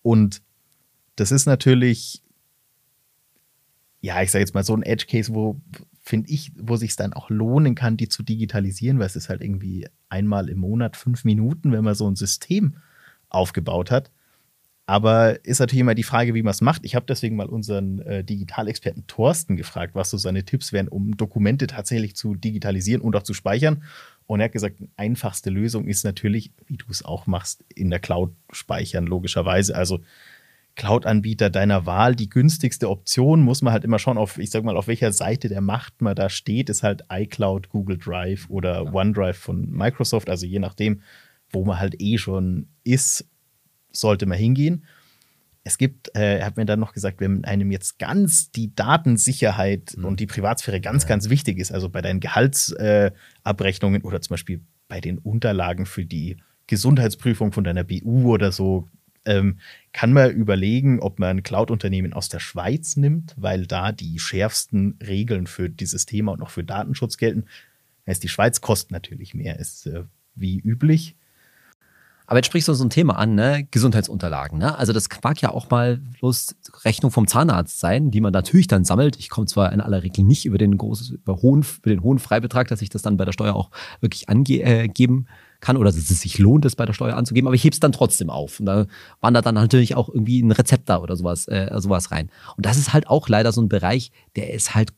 Und 0.03 0.43
das 1.17 1.33
ist 1.33 1.47
natürlich, 1.47 2.23
ja, 4.01 4.23
ich 4.23 4.31
sage 4.31 4.43
jetzt 4.43 4.55
mal 4.55 4.65
so 4.65 4.77
ein 4.77 4.83
Edge 4.83 5.07
Case, 5.07 5.35
wo 5.35 5.61
finde 6.01 6.31
ich, 6.31 6.53
wo 6.57 6.77
sich 6.77 6.91
es 6.91 6.97
dann 6.97 7.13
auch 7.13 7.31
lohnen 7.31 7.75
kann, 7.75 7.97
die 7.97 8.09
zu 8.09 8.23
digitalisieren, 8.23 9.01
weil 9.01 9.07
es 9.07 9.17
ist 9.17 9.29
halt 9.29 9.43
irgendwie 9.43 9.89
einmal 10.09 10.49
im 10.49 10.59
Monat 10.59 10.97
fünf 10.97 11.25
Minuten, 11.25 11.73
wenn 11.73 11.83
man 11.83 11.97
so 11.97 12.09
ein 12.09 12.15
System 12.15 12.77
aufgebaut 13.29 13.91
hat. 13.91 14.13
Aber 14.89 15.45
ist 15.45 15.59
natürlich 15.59 15.81
immer 15.81 15.97
die 15.97 16.05
Frage, 16.05 16.35
wie 16.35 16.45
man 16.45 16.53
es 16.53 16.61
macht. 16.61 16.85
Ich 16.85 16.95
habe 16.95 17.07
deswegen 17.07 17.35
mal 17.35 17.49
unseren 17.49 18.01
äh, 18.03 18.23
Digitalexperten 18.23 19.09
Thorsten 19.09 19.57
gefragt, 19.57 19.97
was 19.97 20.11
so 20.11 20.17
seine 20.17 20.45
Tipps 20.45 20.73
wären, 20.73 20.87
um 20.87 21.17
Dokumente 21.17 21.67
tatsächlich 21.67 22.15
zu 22.15 22.37
digitalisieren 22.37 23.03
und 23.03 23.17
auch 23.17 23.25
zu 23.25 23.35
speichern. 23.35 23.83
Und 24.27 24.41
er 24.41 24.45
hat 24.45 24.53
gesagt, 24.53 24.79
die 24.79 24.89
einfachste 24.97 25.51
Lösung 25.51 25.89
ist 25.89 26.05
natürlich, 26.05 26.53
wie 26.67 26.77
du 26.77 26.87
es 26.89 27.05
auch 27.05 27.27
machst, 27.27 27.65
in 27.75 27.91
der 27.91 27.99
Cloud 27.99 28.33
speichern, 28.53 29.07
logischerweise. 29.07 29.75
Also 29.75 30.01
Cloud-Anbieter 30.77 31.51
deiner 31.51 31.87
Wahl, 31.87 32.15
die 32.15 32.29
günstigste 32.29 32.89
Option, 32.89 33.41
muss 33.41 33.63
man 33.63 33.73
halt 33.73 33.83
immer 33.83 33.99
schauen, 33.99 34.19
auf, 34.19 34.39
ich 34.39 34.51
sag 34.51 34.63
mal, 34.63 34.77
auf 34.77 34.87
welcher 34.87 35.11
Seite 35.11 35.49
der 35.49 35.63
Macht 35.63 36.01
man 36.01 36.15
da 36.15 36.29
steht, 36.29 36.71
ist 36.71 36.85
halt 36.85 37.05
iCloud, 37.11 37.71
Google 37.71 37.99
Drive 37.99 38.49
oder. 38.51 38.95
OneDrive 38.95 39.37
von 39.37 39.69
Microsoft. 39.71 40.31
Also 40.31 40.47
je 40.47 40.61
nachdem, 40.61 41.01
wo 41.51 41.65
man 41.65 41.79
halt 41.79 42.01
eh 42.01 42.19
schon 42.19 42.69
ist, 42.85 43.27
sollte 44.01 44.27
man 44.27 44.39
hingehen. 44.39 44.85
Es 45.65 45.79
gibt, 45.79 46.15
äh, 46.15 46.39
er 46.39 46.47
hat 46.47 46.57
mir 46.57 46.65
dann 46.65 46.79
noch 46.79 46.93
gesagt, 46.93 47.21
wenn 47.21 47.45
einem 47.45 47.73
jetzt 47.73 47.99
ganz 47.99 48.53
die 48.53 48.75
Datensicherheit 48.75 49.95
mhm. 49.97 50.05
und 50.05 50.21
die 50.21 50.27
Privatsphäre 50.27 50.81
ganz, 50.81 51.03
ja. 51.03 51.09
ganz 51.09 51.29
wichtig 51.29 51.59
ist, 51.59 51.73
also 51.73 51.89
bei 51.89 52.03
deinen 52.03 52.21
Gehaltsabrechnungen 52.21 54.03
äh, 54.03 54.05
oder 54.05 54.21
zum 54.21 54.35
Beispiel 54.35 54.61
bei 54.87 55.01
den 55.01 55.19
Unterlagen 55.19 55.87
für 55.87 56.05
die 56.05 56.37
Gesundheitsprüfung 56.69 57.53
von 57.53 57.65
deiner 57.65 57.85
BU 57.85 58.33
oder 58.33 58.53
so, 58.53 58.89
ähm, 59.25 59.59
kann 59.93 60.13
man 60.13 60.31
überlegen, 60.31 61.01
ob 61.01 61.19
man 61.19 61.39
ein 61.39 61.43
Cloud-Unternehmen 61.43 62.13
aus 62.13 62.29
der 62.29 62.39
Schweiz 62.39 62.97
nimmt, 62.97 63.35
weil 63.37 63.67
da 63.67 63.93
die 63.93 64.19
schärfsten 64.19 64.97
Regeln 65.05 65.47
für 65.47 65.69
dieses 65.69 66.07
Thema 66.07 66.33
und 66.33 66.43
auch 66.43 66.51
für 66.51 66.65
Datenschutz 66.65 67.17
gelten. 67.17 67.45
Das 68.05 68.15
heißt, 68.15 68.23
die 68.23 68.29
Schweiz 68.29 68.61
kostet 68.61 68.93
natürlich 68.93 69.35
mehr, 69.35 69.59
ist 69.59 69.87
äh, 69.87 70.05
wie 70.37 70.61
üblich. 70.61 71.17
Aber 72.27 72.39
jetzt 72.39 72.47
sprichst 72.47 72.69
du 72.69 72.75
so 72.75 72.85
ein 72.85 72.91
Thema 72.91 73.17
an, 73.17 73.35
ne? 73.35 73.67
Gesundheitsunterlagen. 73.71 74.59
Ne? 74.59 74.77
Also 74.77 74.93
das 74.93 75.09
mag 75.23 75.41
ja 75.41 75.51
auch 75.51 75.71
mal 75.71 75.99
bloß 76.19 76.57
Rechnung 76.85 77.11
vom 77.11 77.27
Zahnarzt 77.27 77.79
sein, 77.79 78.11
die 78.11 78.21
man 78.21 78.33
natürlich 78.33 78.67
dann 78.67 78.85
sammelt. 78.85 79.17
Ich 79.17 79.31
komme 79.31 79.47
zwar 79.47 79.73
in 79.73 79.81
aller 79.81 80.03
Regel 80.03 80.25
nicht 80.25 80.45
über 80.45 80.59
den 80.59 80.77
großen, 80.77 81.17
über, 81.17 81.37
hohen, 81.37 81.65
über 81.83 81.91
den 81.91 82.03
hohen 82.03 82.19
Freibetrag, 82.19 82.69
dass 82.69 82.83
ich 82.83 82.89
das 82.89 83.03
dann 83.03 83.17
bei 83.17 83.25
der 83.25 83.33
Steuer 83.33 83.55
auch 83.55 83.71
wirklich 84.01 84.29
angeben 84.29 85.27
äh, 85.27 85.31
kann 85.61 85.77
oder 85.77 85.87
dass 85.91 85.97
es 85.97 86.21
sich 86.21 86.39
lohnt, 86.39 86.65
das 86.65 86.77
bei 86.77 86.85
der 86.85 86.93
Steuer 86.93 87.17
anzugeben, 87.17 87.47
aber 87.47 87.55
ich 87.55 87.65
hebe 87.65 87.73
es 87.73 87.81
dann 87.81 87.93
trotzdem 87.93 88.31
auf. 88.31 88.61
Und 88.61 88.67
da 88.67 88.87
wandert 89.21 89.47
dann 89.47 89.55
natürlich 89.55 89.95
auch 89.95 90.09
irgendwie 90.09 90.41
ein 90.41 90.53
Rezept 90.53 90.89
da 90.89 90.99
oder 90.99 91.17
sowas, 91.17 91.49
äh, 91.49 91.71
sowas 91.79 92.11
rein. 92.11 92.31
Und 92.57 92.67
das 92.67 92.77
ist 92.77 92.93
halt 92.93 93.09
auch 93.09 93.29
leider 93.29 93.53
so 93.53 93.63
ein 93.63 93.69
Bereich, 93.69 94.13
der 94.37 94.53
ist 94.53 94.75
halt, 94.75 94.93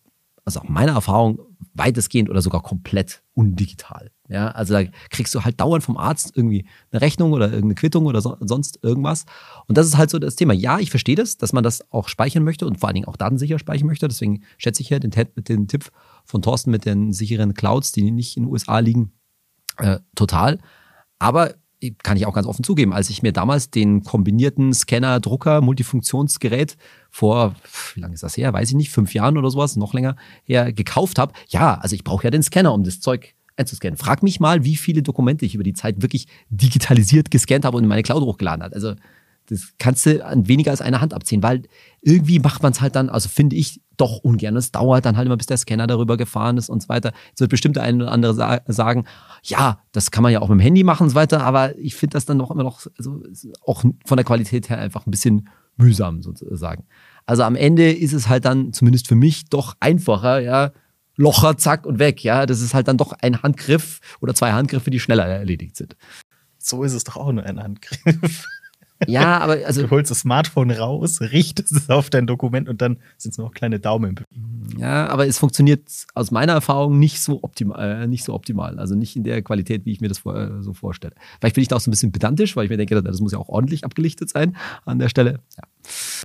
also 0.44 0.61
auch 0.61 0.68
meiner 0.68 0.92
Erfahrung, 0.92 1.40
weitestgehend 1.75 2.30
oder 2.30 2.42
sogar 2.42 2.62
komplett 2.62 3.23
undigital. 3.35 4.11
Ja, 4.28 4.49
also 4.49 4.75
da 4.75 4.85
kriegst 5.11 5.35
du 5.35 5.42
halt 5.44 5.58
dauernd 5.58 5.82
vom 5.82 5.97
Arzt 5.97 6.37
irgendwie 6.37 6.66
eine 6.90 7.00
Rechnung 7.00 7.32
oder 7.32 7.47
irgendeine 7.47 7.75
Quittung 7.75 8.04
oder 8.04 8.20
so, 8.20 8.37
sonst 8.40 8.78
irgendwas. 8.82 9.25
Und 9.66 9.78
das 9.78 9.87
ist 9.87 9.97
halt 9.97 10.11
so 10.11 10.18
das 10.18 10.37
Thema. 10.37 10.52
Ja, 10.52 10.78
ich 10.78 10.90
verstehe 10.90 11.16
das, 11.16 11.38
dass 11.38 11.54
man 11.54 11.64
das 11.64 11.90
auch 11.90 12.08
speichern 12.08 12.44
möchte 12.44 12.66
und 12.66 12.78
vor 12.78 12.88
allen 12.88 12.97
Dingen 12.97 13.08
auch 13.08 13.16
datensicher 13.16 13.58
speichern 13.58 13.87
möchte. 13.87 14.06
Deswegen 14.06 14.42
schätze 14.58 14.82
ich 14.82 14.90
ja 14.90 14.99
den, 14.99 15.12
den 15.37 15.66
Tipp 15.66 15.90
von 16.26 16.42
Thorsten 16.42 16.70
mit 16.70 16.85
den 16.85 17.14
sicheren 17.14 17.54
Clouds, 17.54 17.92
die 17.92 18.11
nicht 18.11 18.37
in 18.37 18.44
den 18.44 18.52
USA 18.52 18.80
liegen, 18.80 19.12
äh, 19.78 19.99
total. 20.14 20.58
Aber 21.18 21.54
kann 22.02 22.16
ich 22.16 22.26
auch 22.26 22.35
ganz 22.35 22.47
offen 22.47 22.64
zugeben, 22.64 22.92
als 22.92 23.08
ich 23.08 23.23
mir 23.23 23.32
damals 23.32 23.70
den 23.70 24.02
kombinierten 24.02 24.75
Scanner-Drucker, 24.75 25.61
Multifunktionsgerät 25.61 26.76
vor, 27.11 27.54
wie 27.94 28.00
lange 28.00 28.14
ist 28.14 28.23
das 28.23 28.37
her? 28.37 28.52
Weiß 28.52 28.68
ich 28.68 28.75
nicht, 28.75 28.90
fünf 28.90 29.14
Jahren 29.14 29.38
oder 29.38 29.50
sowas, 29.50 29.76
noch 29.76 29.94
länger 29.94 30.16
her, 30.42 30.73
gekauft 30.73 31.18
habe. 31.18 31.32
Ja, 31.49 31.75
also 31.76 31.94
ich 31.94 32.04
brauche 32.04 32.25
ja 32.25 32.30
den 32.30 32.42
Scanner, 32.42 32.75
um 32.75 32.82
das 32.82 33.00
Zeug 33.00 33.35
einzuscannen. 33.58 33.96
Frag 33.96 34.22
mich 34.22 34.40
mal, 34.40 34.64
wie 34.64 34.76
viele 34.76 35.02
Dokumente 35.02 35.44
ich 35.44 35.54
über 35.54 35.64
die 35.64 35.74
Zeit 35.74 36.02
wirklich 36.02 36.26
digitalisiert 36.50 37.30
gescannt 37.30 37.64
habe 37.64 37.76
und 37.76 37.84
in 37.84 37.88
meine 37.88 38.02
Cloud 38.02 38.22
hochgeladen 38.22 38.62
habe. 38.62 38.74
Also 38.74 38.94
das 39.48 39.72
kannst 39.78 40.04
du 40.04 40.24
an 40.24 40.46
weniger 40.46 40.70
als 40.70 40.82
einer 40.82 41.00
Hand 41.00 41.14
abziehen, 41.14 41.42
weil 41.42 41.62
irgendwie 42.02 42.38
macht 42.38 42.62
man 42.62 42.72
es 42.72 42.80
halt 42.80 42.94
dann, 42.96 43.08
also 43.08 43.28
finde 43.28 43.56
ich, 43.56 43.80
doch 43.96 44.18
ungern. 44.18 44.56
Es 44.56 44.70
dauert 44.70 45.04
dann 45.04 45.16
halt 45.16 45.26
immer, 45.26 45.36
bis 45.36 45.46
der 45.46 45.56
Scanner 45.56 45.86
darüber 45.86 46.16
gefahren 46.16 46.56
ist 46.56 46.68
und 46.68 46.82
so 46.82 46.88
weiter. 46.88 47.12
Jetzt 47.30 47.40
wird 47.40 47.50
bestimmt 47.50 47.76
der 47.76 47.82
eine 47.82 48.04
oder 48.04 48.12
andere 48.12 48.34
sa 48.34 48.60
sagen, 48.66 49.04
ja, 49.42 49.80
das 49.92 50.10
kann 50.10 50.22
man 50.22 50.32
ja 50.32 50.40
auch 50.40 50.48
mit 50.48 50.58
dem 50.58 50.60
Handy 50.60 50.84
machen 50.84 51.04
und 51.04 51.10
so 51.10 51.14
weiter, 51.16 51.42
aber 51.42 51.76
ich 51.78 51.94
finde 51.96 52.14
das 52.14 52.26
dann 52.26 52.36
noch 52.36 52.50
immer 52.50 52.62
noch, 52.62 52.86
also 52.96 53.22
auch 53.64 53.82
von 54.04 54.16
der 54.16 54.24
Qualität 54.24 54.68
her 54.68 54.78
einfach 54.78 55.06
ein 55.06 55.10
bisschen 55.10 55.48
mühsam 55.76 56.22
sozusagen. 56.22 56.84
Also 57.26 57.42
am 57.42 57.56
Ende 57.56 57.92
ist 57.92 58.12
es 58.12 58.28
halt 58.28 58.44
dann 58.44 58.72
zumindest 58.72 59.08
für 59.08 59.14
mich 59.14 59.46
doch 59.46 59.74
einfacher, 59.80 60.40
ja, 60.40 60.72
Locher, 61.18 61.58
zack 61.58 61.84
und 61.84 61.98
weg, 61.98 62.25
ja. 62.25 62.46
Das 62.46 62.60
ist 62.60 62.72
halt 62.72 62.88
dann 62.88 62.96
doch 62.96 63.12
ein 63.12 63.42
Handgriff 63.42 64.00
oder 64.20 64.34
zwei 64.34 64.52
Handgriffe, 64.52 64.90
die 64.90 65.00
schneller 65.00 65.26
erledigt 65.26 65.76
sind. 65.76 65.96
So 66.58 66.84
ist 66.84 66.94
es 66.94 67.04
doch 67.04 67.16
auch 67.16 67.32
nur 67.32 67.44
ein 67.44 67.62
Handgriff. 67.62 68.46
Ja, 69.07 69.38
aber 69.38 69.59
also. 69.67 69.83
Du 69.83 69.90
holst 69.90 70.11
das 70.11 70.21
Smartphone 70.21 70.71
raus, 70.71 71.21
richtest 71.21 71.73
es 71.73 71.90
auf 71.90 72.11
dein 72.11 72.26
Dokument 72.26 72.69
und 72.69 72.83
dann 72.83 72.99
sind 73.17 73.33
es 73.33 73.38
noch 73.38 73.52
kleine 73.52 73.78
Daumen. 73.78 74.21
Ja, 74.76 75.07
aber 75.09 75.26
es 75.26 75.38
funktioniert 75.38 75.83
aus 76.14 76.31
meiner 76.31 76.55
Erfahrung 76.55 76.99
nicht 76.99 77.21
so 77.21 77.40
optimal, 77.43 78.02
äh, 78.02 78.07
nicht 78.07 78.25
so 78.25 78.35
optimal. 78.35 78.78
Also 78.78 78.95
nicht 78.95 79.17
in 79.17 79.25
der 79.25 79.43
Qualität, 79.43 79.85
wie 79.85 79.93
ich 79.93 80.00
mir 80.00 80.09
das 80.09 80.19
vor, 80.19 80.37
äh, 80.37 80.62
so 80.62 80.73
vorstelle. 80.73 81.14
Vielleicht 81.40 81.55
bin 81.55 81.62
ich 81.62 81.69
da 81.69 81.76
auch 81.76 81.81
so 81.81 81.90
ein 81.90 81.93
bisschen 81.93 82.12
pedantisch, 82.12 82.57
weil 82.57 82.64
ich 82.64 82.71
mir 82.71 82.76
denke, 82.76 83.00
das 83.02 83.21
muss 83.21 83.33
ja 83.33 83.38
auch 83.38 83.49
ordentlich 83.49 83.85
abgelichtet 83.85 84.31
sein 84.31 84.57
an 84.85 84.99
der 84.99 85.09
Stelle. 85.09 85.40
Ja. 85.57 85.64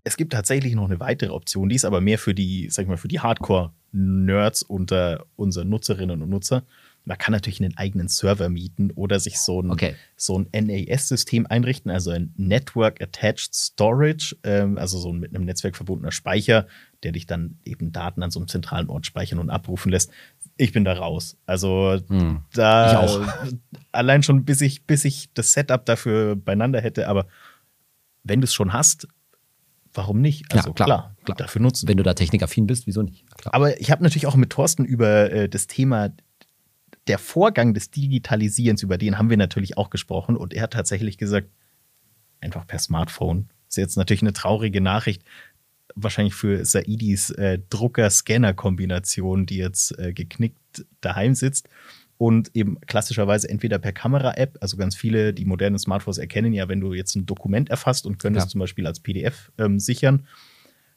Es 0.04 0.18
gibt 0.18 0.34
tatsächlich 0.34 0.76
noch 0.76 0.86
eine 0.90 1.00
weitere 1.00 1.32
Option, 1.32 1.70
die 1.70 1.76
ist 1.76 1.86
aber 1.86 2.02
mehr 2.02 2.18
für 2.18 2.34
die, 2.34 2.68
sag 2.70 2.84
ich 2.84 2.90
mal, 2.90 2.98
für 2.98 3.08
die 3.08 3.20
Hardcore-Nerds 3.20 4.64
unter 4.64 5.26
unseren 5.36 5.70
Nutzerinnen 5.70 6.22
und 6.22 6.30
Nutzer. 6.30 6.64
Man 7.06 7.18
kann 7.18 7.34
natürlich 7.34 7.62
einen 7.62 7.76
eigenen 7.78 8.08
Server 8.08 8.48
mieten 8.50 8.92
oder 8.92 9.20
sich 9.20 9.40
so 9.40 9.62
ein, 9.62 9.72
okay. 9.72 9.96
so 10.16 10.40
ein 10.40 10.48
NAS-System 10.54 11.46
einrichten, 11.48 11.92
also 11.92 12.12
ein 12.12 12.34
Network 12.38 13.02
Attached 13.02 13.54
Storage, 13.54 14.36
ähm, 14.44 14.78
also 14.78 14.98
so 15.00 15.12
ein 15.12 15.20
mit 15.20 15.36
einem 15.36 15.46
Netzwerk 15.46 15.76
verbundener 15.76 16.12
Speicher, 16.12 16.68
der 17.04 17.12
dich 17.12 17.26
dann 17.26 17.58
eben 17.66 17.92
Daten 17.92 18.24
an 18.24 18.32
so 18.32 18.40
einem 18.40 18.48
zentralen 18.48 18.90
Ort 18.90 19.06
speichern 19.06 19.40
und 19.40 19.50
abrufen 19.50 19.92
lässt. 19.92 20.12
Ich 20.56 20.72
bin 20.72 20.86
da 20.86 20.94
raus. 20.94 21.38
Also 21.46 22.00
hm. 22.08 22.44
da 22.54 23.28
allein 23.92 24.24
schon 24.24 24.46
bis 24.46 24.62
ich, 24.62 24.86
bis 24.86 25.04
ich 25.04 25.30
das 25.34 25.52
Setup 25.52 25.86
dafür 25.86 26.36
beieinander 26.36 26.80
hätte, 26.80 27.08
aber 27.10 27.28
wenn 28.24 28.40
du 28.40 28.46
es 28.46 28.54
schon 28.54 28.72
hast, 28.72 29.08
warum 29.94 30.22
nicht? 30.22 30.46
Also 30.54 30.70
ja, 30.70 30.74
klar, 30.74 30.86
klar, 30.86 31.16
klar, 31.26 31.38
dafür 31.38 31.62
nutzen. 31.62 31.88
Wenn 31.88 31.98
du 31.98 32.04
da 32.04 32.14
technikaffin 32.14 32.68
bist, 32.68 32.88
wieso 32.88 33.02
nicht? 33.02 33.26
Klar. 33.38 33.54
Aber 33.54 33.80
ich 33.80 33.92
habe 33.92 34.04
natürlich 34.04 34.28
auch 34.28 34.36
mit 34.36 34.50
Thorsten 34.50 34.86
über 34.86 35.32
äh, 35.32 35.50
das 35.50 35.68
Thema 35.68 36.10
der 37.08 37.20
Vorgang 37.20 37.74
des 37.74 37.92
Digitalisierens, 37.92 38.84
über 38.84 38.98
den 38.98 39.18
haben 39.18 39.30
wir 39.30 39.38
natürlich 39.38 39.78
auch 39.78 39.90
gesprochen 39.90 40.38
und 40.38 40.54
er 40.54 40.64
hat 40.64 40.74
tatsächlich 40.74 41.18
gesagt, 41.18 41.50
einfach 42.42 42.68
per 42.68 42.80
Smartphone. 42.80 43.50
Ist 43.70 43.78
jetzt 43.78 43.98
natürlich 43.98 44.22
eine 44.22 44.34
traurige 44.34 44.82
Nachricht, 44.82 45.24
wahrscheinlich 45.96 46.34
für 46.34 46.66
Saidis 46.66 47.30
äh, 47.32 47.60
Drucker-Scanner-Kombination, 47.70 49.46
die 49.46 49.58
jetzt 49.58 49.98
äh, 49.98 50.14
geknickt 50.14 50.86
daheim 51.02 51.36
sitzt 51.36 51.70
und 52.18 52.56
eben 52.56 52.80
klassischerweise 52.82 53.50
entweder 53.50 53.80
per 53.80 53.92
Kamera-App, 53.92 54.58
also 54.62 54.78
ganz 54.78 54.96
viele, 54.96 55.34
die 55.34 55.46
modernen 55.46 55.80
Smartphones 55.80 56.18
erkennen 56.18 56.54
ja, 56.54 56.70
wenn 56.70 56.80
du 56.80 56.94
jetzt 56.94 57.16
ein 57.16 57.26
Dokument 57.26 57.70
erfasst 57.70 58.06
und 58.06 58.20
könntest 58.20 58.48
ja. 58.48 58.52
zum 58.52 58.60
Beispiel 58.60 58.88
als 58.88 59.00
PDF 59.00 59.52
ähm, 59.58 59.80
sichern. 59.80 60.28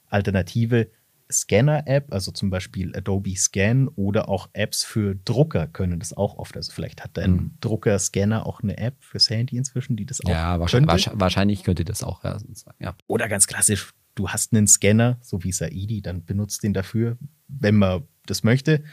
Alternative 0.08 0.88
Scanner-App, 1.30 2.12
also 2.12 2.30
zum 2.30 2.50
Beispiel 2.50 2.94
Adobe 2.96 3.34
Scan 3.36 3.88
oder 3.96 4.28
auch 4.28 4.48
Apps 4.52 4.84
für 4.84 5.14
Drucker 5.14 5.66
können 5.66 5.98
das 5.98 6.12
auch 6.12 6.38
oft. 6.38 6.56
Also 6.56 6.72
vielleicht 6.72 7.02
hat 7.02 7.16
dein 7.16 7.32
mhm. 7.32 7.50
Drucker-Scanner 7.60 8.46
auch 8.46 8.62
eine 8.62 8.78
App 8.78 9.02
fürs 9.02 9.28
Handy 9.30 9.56
inzwischen, 9.56 9.96
die 9.96 10.06
das 10.06 10.24
auch 10.24 10.28
Ja, 10.28 10.60
wahrscheinlich, 10.60 11.06
könnte. 11.06 11.20
wahrscheinlich 11.20 11.64
könnte 11.64 11.84
das 11.84 12.02
auch. 12.02 12.22
Ja, 12.24 12.38
ja. 12.78 12.96
Oder 13.06 13.28
ganz 13.28 13.46
klassisch, 13.46 13.92
du 14.14 14.28
hast 14.28 14.52
einen 14.52 14.66
Scanner, 14.66 15.18
so 15.20 15.42
wie 15.42 15.52
Saidi, 15.52 16.02
dann 16.02 16.24
benutzt 16.24 16.62
den 16.62 16.72
dafür, 16.74 17.18
wenn 17.48 17.76
man 17.76 18.04
das 18.26 18.44
möchte. 18.44 18.84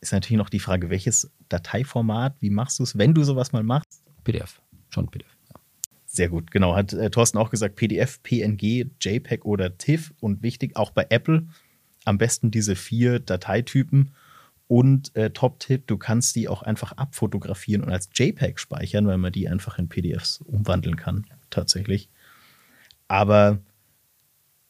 Ist 0.00 0.12
natürlich 0.12 0.38
noch 0.38 0.50
die 0.50 0.60
Frage, 0.60 0.90
welches 0.90 1.30
Dateiformat, 1.48 2.36
wie 2.40 2.50
machst 2.50 2.78
du 2.78 2.82
es, 2.82 2.98
wenn 2.98 3.14
du 3.14 3.24
sowas 3.24 3.52
mal 3.52 3.62
machst? 3.62 4.02
PDF, 4.24 4.60
schon 4.90 5.08
PDF. 5.08 5.35
Sehr 6.16 6.30
gut, 6.30 6.50
genau. 6.50 6.74
Hat 6.74 6.94
äh, 6.94 7.10
Thorsten 7.10 7.36
auch 7.36 7.50
gesagt, 7.50 7.76
PDF, 7.76 8.22
PNG, 8.22 8.86
JPEG 9.02 9.44
oder 9.44 9.76
TIFF 9.76 10.14
und 10.20 10.42
wichtig 10.42 10.74
auch 10.74 10.90
bei 10.90 11.06
Apple 11.10 11.46
am 12.06 12.16
besten 12.16 12.50
diese 12.50 12.74
vier 12.74 13.20
Dateitypen. 13.20 14.14
Und 14.66 15.14
äh, 15.14 15.30
Top-Tipp, 15.30 15.86
du 15.86 15.98
kannst 15.98 16.34
die 16.34 16.48
auch 16.48 16.62
einfach 16.62 16.92
abfotografieren 16.92 17.84
und 17.84 17.92
als 17.92 18.08
JPEG 18.14 18.58
speichern, 18.58 19.06
weil 19.06 19.18
man 19.18 19.30
die 19.30 19.46
einfach 19.46 19.78
in 19.78 19.88
PDFs 19.88 20.40
umwandeln 20.40 20.96
kann, 20.96 21.26
tatsächlich. 21.50 22.08
Aber 23.08 23.58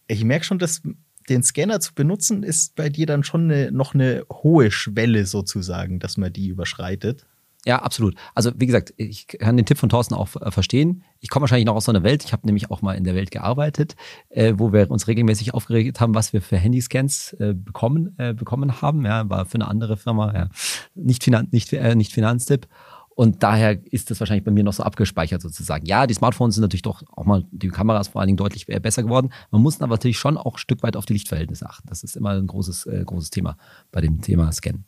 ich 0.09 0.25
merke 0.25 0.45
schon, 0.45 0.59
dass 0.59 0.83
den 1.29 1.45
Scanner 1.45 1.79
zu 1.79 1.95
benutzen, 1.95 2.43
ist 2.43 2.75
bei 2.75 2.89
dir 2.89 3.07
dann 3.07 3.23
schon 3.23 3.51
eine, 3.51 3.71
noch 3.71 3.95
eine 3.95 4.25
hohe 4.31 4.73
Schwelle 4.73 5.27
sozusagen, 5.27 6.01
dass 6.01 6.17
man 6.17 6.33
die 6.33 6.49
überschreitet. 6.49 7.25
Ja, 7.67 7.83
absolut. 7.83 8.15
Also 8.37 8.53
wie 8.55 8.67
gesagt, 8.67 8.95
ich 8.97 9.27
kann 9.27 9.57
den 9.57 9.67
Tipp 9.67 9.77
von 9.77 9.89
Thorsten 9.89 10.15
auch 10.15 10.37
äh, 10.41 10.53
verstehen. 10.53 11.03
Ich 11.19 11.29
komme 11.29 11.43
wahrscheinlich 11.43 11.67
noch 11.67 11.75
aus 11.75 11.87
so 11.87 11.93
einer 11.93 12.05
Welt. 12.05 12.25
Ich 12.25 12.33
habe 12.33 12.47
nämlich 12.47 12.71
auch 12.71 12.81
mal 12.81 12.93
in 12.93 13.03
der 13.03 13.17
Welt 13.17 13.33
gearbeitet, 13.33 13.97
äh, 14.29 14.55
wo 14.57 14.73
wir 14.73 14.89
uns 14.89 15.09
regelmäßig 15.09 15.53
aufgeregt 15.53 16.01
haben, 16.01 16.15
was 16.15 16.33
wir 16.33 16.43
für 16.43 16.57
Handyscans 16.57 17.33
äh, 17.41 17.55
bekommen, 17.55 18.15
äh, 18.19 18.35
bekommen 18.35 18.81
haben. 18.81 19.05
Ja, 19.05 19.29
war 19.29 19.47
für 19.47 19.57
eine 19.57 19.67
andere 19.67 19.97
Firma, 19.97 20.33
ja. 20.33 20.49
nicht, 20.95 21.25
Finan 21.25 21.49
nicht, 21.51 21.73
äh, 21.73 21.97
nicht 21.97 22.13
Finanztipp. 22.13 22.69
Und 23.17 23.43
daher 23.43 23.85
ist 23.93 24.11
das 24.11 24.21
wahrscheinlich 24.21 24.45
bei 24.45 24.53
mir 24.53 24.63
noch 24.63 24.75
so 24.75 24.85
abgespeichert 24.85 25.43
sozusagen. 25.43 25.87
Ja, 25.87 26.07
die 26.07 26.15
Smartphones 26.15 26.55
sind 26.55 26.63
natürlich 26.63 26.83
doch 26.83 27.03
auch 27.17 27.25
mal, 27.25 27.45
die 27.51 27.69
Kameras 27.69 28.09
vor 28.09 28.21
allen 28.21 28.29
Dingen 28.29 28.37
deutlich 28.37 28.69
äh, 28.69 28.79
besser 28.79 29.03
geworden. 29.03 29.33
Man 29.51 29.63
muss 29.63 29.81
aber 29.81 29.95
natürlich 29.95 30.19
schon 30.19 30.37
auch 30.37 30.55
ein 30.55 30.59
Stück 30.59 30.85
weit 30.85 30.97
auf 30.97 31.07
die 31.07 31.15
Lichtverhältnisse 31.15 31.69
achten. 31.69 31.89
Das 31.89 32.05
ist 32.05 32.15
immer 32.15 32.31
ein 32.31 32.47
großes, 32.47 32.87
äh, 32.87 33.03
großes 33.05 33.31
Thema 33.31 33.57
bei 33.91 34.03
dem 34.03 34.21
Thema 34.21 34.53
Scannen. 34.53 34.85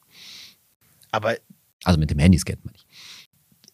Aber 1.11 1.35
also 1.89 1.99
mit 1.99 2.11
dem 2.11 2.19
Handyscan, 2.19 2.59
meine 2.65 2.77
ich. 2.77 2.87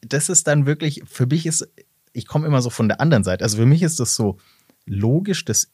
Das 0.09 0.29
ist 0.29 0.47
dann 0.47 0.67
wirklich, 0.67 1.03
für 1.05 1.27
mich 1.27 1.47
ist, 1.47 1.69
ich 2.13 2.27
komme 2.27 2.47
immer 2.47 2.63
so 2.63 2.71
von 2.71 2.87
der 2.87 3.01
anderen 3.01 3.25
Seite. 3.25 3.43
Also 3.43 3.57
für 3.57 3.67
mich 3.67 3.83
ist 3.83 3.99
das 3.99 4.15
so 4.15 4.39
logisch, 4.87 5.45
das 5.45 5.73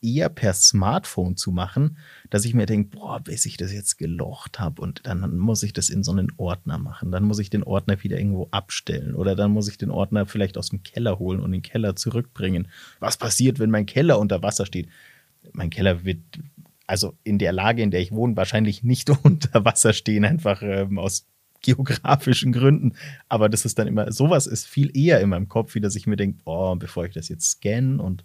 eher 0.00 0.28
per 0.28 0.54
Smartphone 0.54 1.36
zu 1.36 1.50
machen, 1.50 1.98
dass 2.30 2.44
ich 2.44 2.54
mir 2.54 2.66
denke, 2.66 2.96
boah, 2.96 3.18
bis 3.18 3.44
ich 3.44 3.56
das 3.56 3.72
jetzt 3.72 3.98
gelocht 3.98 4.60
habe 4.60 4.80
und 4.80 5.04
dann 5.04 5.36
muss 5.36 5.64
ich 5.64 5.72
das 5.72 5.90
in 5.90 6.04
so 6.04 6.12
einen 6.12 6.30
Ordner 6.36 6.78
machen. 6.78 7.10
Dann 7.10 7.24
muss 7.24 7.40
ich 7.40 7.50
den 7.50 7.64
Ordner 7.64 8.00
wieder 8.04 8.18
irgendwo 8.18 8.46
abstellen 8.52 9.16
oder 9.16 9.34
dann 9.34 9.50
muss 9.50 9.66
ich 9.66 9.78
den 9.78 9.90
Ordner 9.90 10.26
vielleicht 10.26 10.56
aus 10.56 10.68
dem 10.68 10.84
Keller 10.84 11.18
holen 11.18 11.40
und 11.40 11.50
den 11.50 11.62
Keller 11.62 11.96
zurückbringen. 11.96 12.68
Was 13.00 13.16
passiert, 13.16 13.58
wenn 13.58 13.70
mein 13.70 13.86
Keller 13.86 14.20
unter 14.20 14.44
Wasser 14.44 14.64
steht? 14.64 14.88
Mein 15.52 15.70
Keller 15.70 16.04
wird 16.04 16.20
also 16.86 17.16
in 17.24 17.38
der 17.38 17.52
Lage, 17.52 17.82
in 17.82 17.90
der 17.90 18.00
ich 18.00 18.12
wohne, 18.12 18.36
wahrscheinlich 18.36 18.84
nicht 18.84 19.10
unter 19.24 19.64
Wasser 19.64 19.92
stehen, 19.92 20.24
einfach 20.24 20.62
ähm, 20.62 20.98
aus 20.98 21.26
geografischen 21.62 22.52
Gründen. 22.52 22.94
Aber 23.28 23.48
das 23.48 23.64
ist 23.64 23.78
dann 23.78 23.86
immer, 23.86 24.10
sowas 24.12 24.46
ist 24.46 24.66
viel 24.66 24.96
eher 24.96 25.20
in 25.20 25.30
meinem 25.30 25.48
Kopf, 25.48 25.74
wie 25.74 25.80
dass 25.80 25.96
ich 25.96 26.06
mir 26.06 26.16
denke, 26.16 26.38
boah, 26.44 26.78
bevor 26.78 27.04
ich 27.06 27.14
das 27.14 27.28
jetzt 27.28 27.50
scanne 27.50 28.02
und 28.02 28.24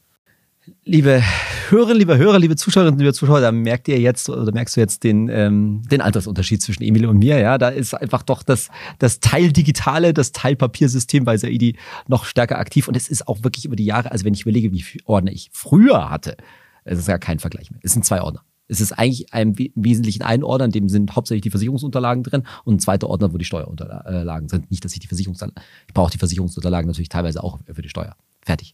Liebe 0.86 1.22
Hörerinnen, 1.70 1.98
liebe 1.98 2.18
Hörer, 2.18 2.40
liebe 2.40 2.56
Zuschauerinnen, 2.56 2.98
liebe 2.98 3.14
Zuschauer, 3.14 3.42
da 3.42 3.52
merkt 3.52 3.90
ihr 3.90 4.00
jetzt 4.00 4.30
oder 4.30 4.50
merkst 4.54 4.78
du 4.78 4.80
jetzt 4.80 5.04
den, 5.04 5.28
ähm, 5.28 5.82
den 5.92 6.00
Altersunterschied 6.00 6.62
zwischen 6.62 6.84
Emil 6.84 7.06
und 7.06 7.18
mir. 7.18 7.38
Ja, 7.38 7.58
da 7.58 7.68
ist 7.68 7.94
einfach 7.94 8.24
doch 8.24 8.44
das, 8.44 8.70
das 8.98 9.20
Teil 9.20 9.52
Digitale, 9.52 10.14
das 10.14 10.32
Teil 10.32 10.56
Papiersystem 10.56 11.26
bei 11.26 11.36
Saidi 11.36 11.76
noch 12.08 12.24
stärker 12.24 12.60
aktiv. 12.60 12.88
Und 12.88 12.96
es 12.96 13.10
ist 13.10 13.28
auch 13.28 13.44
wirklich 13.44 13.66
über 13.66 13.76
die 13.76 13.86
Jahre, 13.86 14.12
also 14.12 14.24
wenn 14.24 14.34
ich 14.34 14.44
überlege, 14.44 14.72
wie 14.72 14.82
viele 14.82 15.04
Ordner 15.06 15.34
ich 15.34 15.50
früher 15.52 16.10
hatte, 16.10 16.38
es 16.86 16.98
ist 16.98 17.10
ja 17.10 17.18
kein 17.18 17.40
Vergleich 17.40 17.70
mehr. 17.70 17.82
Es 17.84 17.92
sind 17.92 18.06
zwei 18.06 18.22
Ordner. 18.22 18.44
Es 18.74 18.82
ist 18.82 18.94
eigentlich 18.94 19.32
im 19.34 19.56
Wesentlichen 19.76 20.24
ein 20.24 20.44
Ordner, 20.44 20.66
in 20.66 20.72
dem 20.72 20.90
sind 20.90 21.16
hauptsächlich 21.16 21.44
die 21.44 21.52
Versicherungsunterlagen 21.52 22.24
drin 22.24 22.44
und 22.66 22.76
ein 22.76 22.80
zweiter 22.80 23.08
Ordner, 23.08 23.32
wo 23.32 23.38
die 23.38 23.46
Steuerunterlagen 23.46 24.50
sind. 24.50 24.72
Nicht, 24.72 24.84
dass 24.84 24.94
ich 24.94 25.00
die 25.00 25.08
Versicherungsunterlagen, 25.08 25.70
ich 25.88 25.94
brauche 25.94 26.12
die 26.12 26.18
Versicherungsunterlagen 26.18 26.88
natürlich 26.88 27.10
teilweise 27.10 27.44
auch 27.44 27.60
für 27.72 27.82
die 27.84 27.90
Steuer. 27.90 28.16
Fertig. 28.42 28.74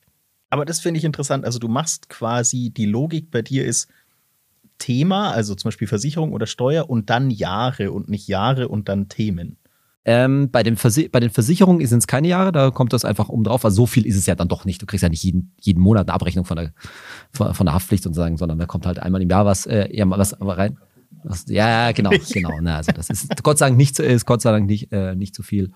Aber 0.50 0.64
das 0.64 0.80
finde 0.80 1.00
ich 1.00 1.04
interessant. 1.04 1.44
Also 1.44 1.60
du 1.60 1.68
machst 1.68 2.08
quasi, 2.08 2.70
die 2.70 2.86
Logik 2.86 3.30
bei 3.30 3.42
dir 3.42 3.66
ist 3.66 3.90
Thema, 4.78 5.32
also 5.32 5.54
zum 5.54 5.68
Beispiel 5.68 5.88
Versicherung 5.88 6.32
oder 6.32 6.48
Steuer 6.48 6.90
und 6.90 7.10
dann 7.10 7.30
Jahre 7.30 7.92
und 7.92 8.08
nicht 8.08 8.30
Jahre 8.30 8.70
und 8.70 8.88
dann 8.88 9.10
Themen. 9.10 9.58
Ähm, 10.06 10.50
bei, 10.50 10.64
den 10.64 10.78
bei 11.12 11.20
den 11.20 11.30
Versicherungen 11.30 11.86
sind 11.86 12.00
es 12.00 12.08
keine 12.08 12.30
Jahre, 12.30 12.52
da 12.52 12.72
kommt 12.72 12.94
das 12.94 13.04
einfach 13.04 13.30
um 13.30 13.44
drauf. 13.44 13.66
Also 13.66 13.84
so 13.84 13.86
viel 13.86 14.06
ist 14.06 14.16
es 14.16 14.26
ja 14.26 14.36
dann 14.36 14.48
doch 14.48 14.66
nicht. 14.66 14.82
Du 14.82 14.86
kriegst 14.86 15.04
ja 15.04 15.10
nicht 15.10 15.24
jeden, 15.24 15.54
jeden 15.60 15.82
Monat 15.82 16.08
eine 16.08 16.14
Abrechnung 16.14 16.46
von 16.46 16.58
der, 16.58 16.74
von, 17.32 17.54
von 17.54 17.66
der 17.66 17.76
Haftpflicht 17.76 18.04
sozusagen, 18.04 18.38
sondern 18.38 18.58
da 18.60 18.66
kommt 18.66 18.86
halt 18.86 19.00
einmal 19.00 19.22
im 19.22 19.30
Jahr 19.30 19.46
was, 19.46 19.66
äh, 19.66 20.06
mal 20.06 20.18
was 20.18 20.36
rein. 20.40 20.78
Was, 21.24 21.46
ja, 21.48 21.92
genau, 21.92 22.12
genau. 22.32 22.52
Na, 22.62 22.78
also 22.78 22.92
das 22.92 23.10
ist 23.10 23.44
Gott 23.44 23.58
sei 23.58 23.68
Dank 23.68 23.78
nicht, 23.78 24.00
ist 24.00 24.26
Gott 24.26 24.42
sei 24.42 24.52
Dank 24.52 24.68
nicht, 24.68 24.92
äh, 24.92 25.16
nicht 25.16 25.36
zu 25.36 25.44
viel. 25.44 25.72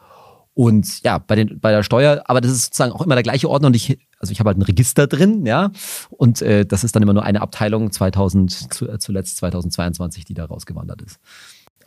Und 0.54 1.02
ja, 1.04 1.18
bei, 1.18 1.36
den, 1.36 1.60
bei 1.60 1.72
der 1.72 1.84
Steuer, 1.84 2.24
aber 2.26 2.40
das 2.40 2.52
ist 2.52 2.66
sozusagen 2.66 2.92
auch 2.92 3.02
immer 3.02 3.16
der 3.16 3.24
gleiche 3.24 3.50
Ordner 3.50 3.68
und 3.68 3.76
ich, 3.76 3.98
also 4.20 4.32
ich 4.32 4.40
habe 4.40 4.50
halt 4.50 4.58
ein 4.58 4.62
Register 4.62 5.08
drin, 5.08 5.46
ja, 5.46 5.72
und 6.12 6.44
äh, 6.44 6.66
das 6.66 6.84
ist 6.84 6.96
dann 6.96 7.02
immer 7.02 7.14
nur 7.14 7.24
eine 7.24 7.42
Abteilung 7.42 7.92
2000, 7.92 8.74
zu, 8.74 8.88
äh, 8.88 9.00
zuletzt 9.00 9.38
2022, 9.38 10.26
die 10.26 10.36
da 10.36 10.46
rausgewandert 10.46 11.02
ist. 11.02 11.20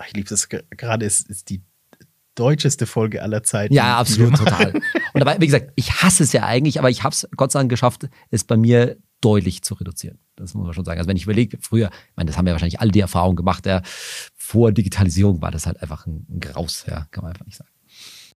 Ich 0.09 0.15
liebe 0.15 0.29
das 0.29 0.49
gerade, 0.49 1.07
ist, 1.07 1.31
ist 1.31 1.49
die 1.49 1.63
deutscheste 2.37 2.87
Folge 2.87 3.23
aller 3.23 3.43
Zeiten. 3.43 3.75
Ja, 3.75 3.99
absolut, 3.99 4.37
total. 4.37 4.73
Und 4.75 5.21
dabei, 5.21 5.41
wie 5.41 5.47
gesagt, 5.47 5.73
ich 5.75 6.03
hasse 6.03 6.23
es 6.23 6.33
ja 6.33 6.45
eigentlich, 6.45 6.79
aber 6.79 6.91
ich 6.91 7.03
habe 7.03 7.13
es 7.13 7.29
Gott 7.37 7.51
sei 7.51 7.59
Dank 7.59 7.71
geschafft, 7.71 8.09
es 8.31 8.45
bei 8.45 8.57
mir 8.57 8.97
deutlich 9.21 9.63
zu 9.63 9.75
reduzieren. 9.75 10.19
Das 10.37 10.55
muss 10.55 10.65
man 10.65 10.75
schon 10.75 10.85
sagen. 10.85 10.99
Also 10.99 11.09
wenn 11.09 11.17
ich 11.17 11.25
überlege, 11.25 11.59
früher, 11.61 11.89
ich 11.89 12.17
meine, 12.17 12.29
das 12.29 12.39
haben 12.39 12.47
wir 12.47 12.53
wahrscheinlich 12.53 12.81
alle 12.81 12.93
die 12.93 13.01
Erfahrung 13.01 13.35
gemacht, 13.35 13.67
ja, 13.67 13.83
vor 14.37 14.71
Digitalisierung 14.71 15.43
war 15.43 15.51
das 15.51 15.67
halt 15.67 15.83
einfach 15.83 16.07
ein, 16.07 16.27
ein 16.31 16.41
Graus, 16.41 16.85
ja, 16.87 17.07
kann 17.11 17.25
man 17.25 17.33
einfach 17.33 17.47
nicht 17.47 17.57
sagen 17.57 17.71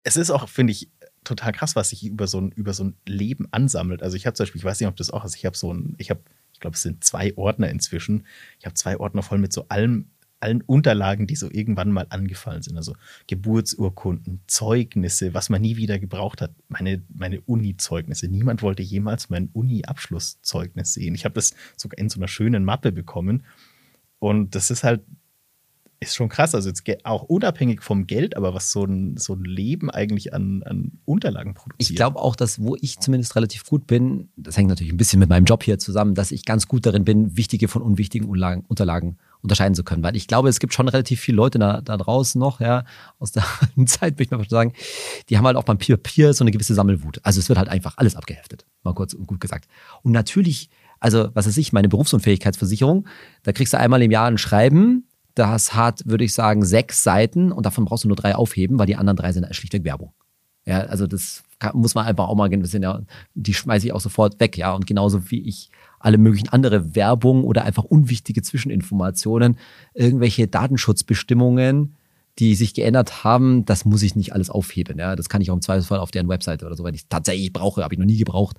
es 0.04 0.18
ist 0.18 0.32
auch, 0.32 0.48
finde 0.48 0.72
ich, 0.72 0.90
total 1.24 1.52
krass, 1.52 1.76
was 1.76 1.90
sich 1.90 2.06
über 2.06 2.28
so 2.28 2.40
ein, 2.40 2.52
über 2.52 2.74
so 2.74 2.86
ein 2.86 2.96
Leben 3.06 3.48
ansammelt. 3.52 4.02
Also 4.02 4.16
ich 4.16 4.26
habe 4.26 4.36
zum 4.36 4.46
Beispiel, 4.46 4.60
ich 4.60 4.66
weiß 4.66 4.80
nicht, 4.80 4.90
ob 4.90 4.96
das 4.96 5.12
auch 5.12 5.26
ist, 5.26 5.36
ich 5.36 5.46
habe 5.46 5.58
so 5.58 5.74
ein, 5.74 5.96
ich 5.98 6.10
habe, 6.10 6.22
ich 6.54 6.60
glaube, 6.60 6.76
es 6.76 6.82
sind 6.82 7.04
zwei 7.04 7.36
Ordner 7.38 7.70
inzwischen. 7.70 8.26
Ich 8.60 8.66
habe 8.66 8.76
zwei 8.76 8.98
Ordner 8.98 9.22
voll 9.22 9.38
mit 9.38 9.54
so 9.54 9.68
allem, 9.68 10.12
allen 10.40 10.62
Unterlagen, 10.62 11.28
die 11.28 11.36
so 11.36 11.50
irgendwann 11.52 11.92
mal 11.92 12.08
angefallen 12.10 12.62
sind. 12.62 12.78
Also 12.78 12.96
Geburtsurkunden, 13.28 14.42
Zeugnisse, 14.48 15.34
was 15.34 15.50
man 15.50 15.62
nie 15.62 15.78
wieder 15.78 16.00
gebraucht 16.00 16.42
hat. 16.42 16.52
Meine, 16.68 17.02
meine 17.14 17.42
Uni-Zeugnisse. 17.42 18.28
Niemand 18.28 18.62
wollte 18.62 18.84
jemals 18.84 19.30
mein 19.30 19.50
Uni-Abschlusszeugnis 19.54 20.94
sehen. 20.94 21.16
Ich 21.16 21.26
habe 21.26 21.36
das 21.36 21.54
sogar 21.76 21.98
in 21.98 22.10
so 22.10 22.20
einer 22.20 22.28
schönen 22.28 22.64
Mappe 22.64 22.92
bekommen. 22.92 23.44
Und 24.20 24.56
das 24.56 24.72
ist 24.72 24.84
halt 24.84 25.02
ist 26.00 26.16
schon 26.16 26.30
krass. 26.30 26.56
Also 26.56 26.70
jetzt 26.70 26.84
auch 27.04 27.24
unabhängig 27.24 27.82
vom 27.82 28.08
Geld, 28.08 28.38
aber 28.38 28.54
was 28.54 28.72
so 28.72 28.86
ein, 28.86 29.18
so 29.18 29.34
ein 29.34 29.44
Leben 29.44 29.90
eigentlich 29.90 30.34
an, 30.34 30.64
an 30.64 30.94
Unterlagen 31.06 31.54
produziert. 31.54 31.90
Ich 31.90 31.96
glaube 31.96 32.20
auch, 32.20 32.36
dass 32.36 32.62
wo 32.62 32.76
ich 32.80 33.00
zumindest 33.00 33.36
relativ 33.36 33.66
gut 33.66 33.88
bin, 33.88 34.30
das 34.38 34.58
hängt 34.58 34.70
natürlich 34.70 34.94
ein 34.94 34.98
bisschen 34.98 35.20
mit 35.20 35.30
meinem 35.30 35.46
Job 35.46 35.64
hier 35.64 35.78
zusammen, 35.78 36.16
dass 36.16 36.32
ich 36.32 36.46
ganz 36.46 36.68
gut 36.68 36.86
darin 36.86 37.04
bin, 37.04 37.36
wichtige 37.36 37.68
von 37.68 37.82
unwichtigen 37.82 38.30
Unterlagen, 38.30 38.64
Unterlagen 38.68 39.18
unterscheiden 39.42 39.76
zu 39.76 39.84
können. 39.84 40.04
Weil 40.04 40.16
ich 40.16 40.28
glaube, 40.28 40.50
es 40.50 40.60
gibt 40.60 40.74
schon 40.74 40.88
relativ 40.88 41.20
viele 41.20 41.38
Leute 41.38 41.60
da, 41.60 41.82
da 41.82 41.98
draußen 41.98 42.40
noch, 42.40 42.60
ja, 42.60 42.84
aus 43.20 43.32
der 43.32 43.44
Zeit, 43.86 44.16
würde 44.16 44.24
ich 44.24 44.32
mal 44.32 44.50
sagen, 44.50 44.74
die 45.30 45.38
haben 45.38 45.46
halt 45.46 45.58
auch 45.58 45.64
beim 45.64 45.78
Papier 45.78 46.34
so 46.34 46.44
eine 46.44 46.52
gewisse 46.52 46.74
Sammelwut. 46.74 47.20
Also 47.24 47.40
es 47.40 47.50
wird 47.50 47.58
halt 47.58 47.70
einfach 47.70 47.98
alles 47.98 48.16
abgeheftet, 48.16 48.66
mal 48.84 48.94
kurz 48.94 49.14
und 49.14 49.28
gut 49.28 49.40
gesagt. 49.40 49.68
Und 50.04 50.12
natürlich, 50.12 50.70
also 51.00 51.30
was 51.34 51.48
weiß 51.48 51.58
ich, 51.58 51.74
meine 51.74 51.90
Berufsunfähigkeitsversicherung, 51.90 53.08
da 53.44 53.52
kriegst 53.52 53.74
du 53.74 53.78
einmal 53.78 54.02
im 54.02 54.12
Jahr 54.12 54.28
ein 54.28 54.38
Schreiben, 54.38 55.06
das 55.36 55.74
hat, 55.74 56.02
würde 56.06 56.26
ich 56.26 56.34
sagen, 56.34 56.66
sechs 56.66 57.04
Seiten 57.04 57.52
und 57.52 57.66
davon 57.66 57.86
brauchst 57.86 58.04
du 58.04 58.08
nur 58.10 58.18
drei 58.18 58.36
aufheben, 58.36 58.78
weil 58.78 58.88
die 58.88 58.98
anderen 58.98 59.16
drei 59.16 59.32
sind 59.32 59.48
schlichtweg 59.56 59.86
Werbung. 59.86 60.14
Ja, 60.66 60.82
also 60.82 61.08
das 61.08 61.44
kann, 61.60 61.78
muss 61.78 61.96
man 61.96 62.06
einfach 62.06 62.28
auch 62.28 62.36
mal, 62.36 62.50
das 62.50 62.72
sind 62.72 62.84
ja, 62.84 63.02
die 63.34 63.54
schmeiße 63.54 63.88
ich 63.88 63.94
auch 63.94 64.02
sofort 64.02 64.40
weg, 64.40 64.58
ja. 64.58 64.74
Und 64.74 64.86
genauso 64.86 65.32
wie 65.32 65.42
ich 65.42 65.72
alle 66.00 66.18
möglichen 66.18 66.50
andere 66.50 66.96
Werbung 66.96 67.44
oder 67.44 67.64
einfach 67.64 67.84
unwichtige 67.84 68.42
Zwischeninformationen, 68.42 69.58
irgendwelche 69.94 70.48
Datenschutzbestimmungen, 70.48 71.96
die 72.40 72.56
sich 72.56 72.74
geändert 72.74 73.24
haben, 73.24 73.66
das 73.66 73.84
muss 73.86 74.02
ich 74.02 74.16
nicht 74.16 74.34
alles 74.34 74.50
aufheben. 74.50 74.98
Ja, 74.98 75.16
das 75.16 75.28
kann 75.28 75.42
ich 75.42 75.52
auch 75.52 75.56
im 75.56 75.62
Zweifelsfall 75.62 76.00
auf 76.00 76.12
deren 76.12 76.30
Webseite 76.30 76.66
oder 76.66 76.76
so, 76.76 76.84
wenn 76.84 76.94
ich 76.96 77.02
es 77.02 77.10
tatsächlich 77.10 77.52
brauche, 77.52 77.84
habe 77.84 77.94
ich 77.94 78.00
noch 78.00 78.06
nie 78.06 78.18
gebraucht, 78.18 78.58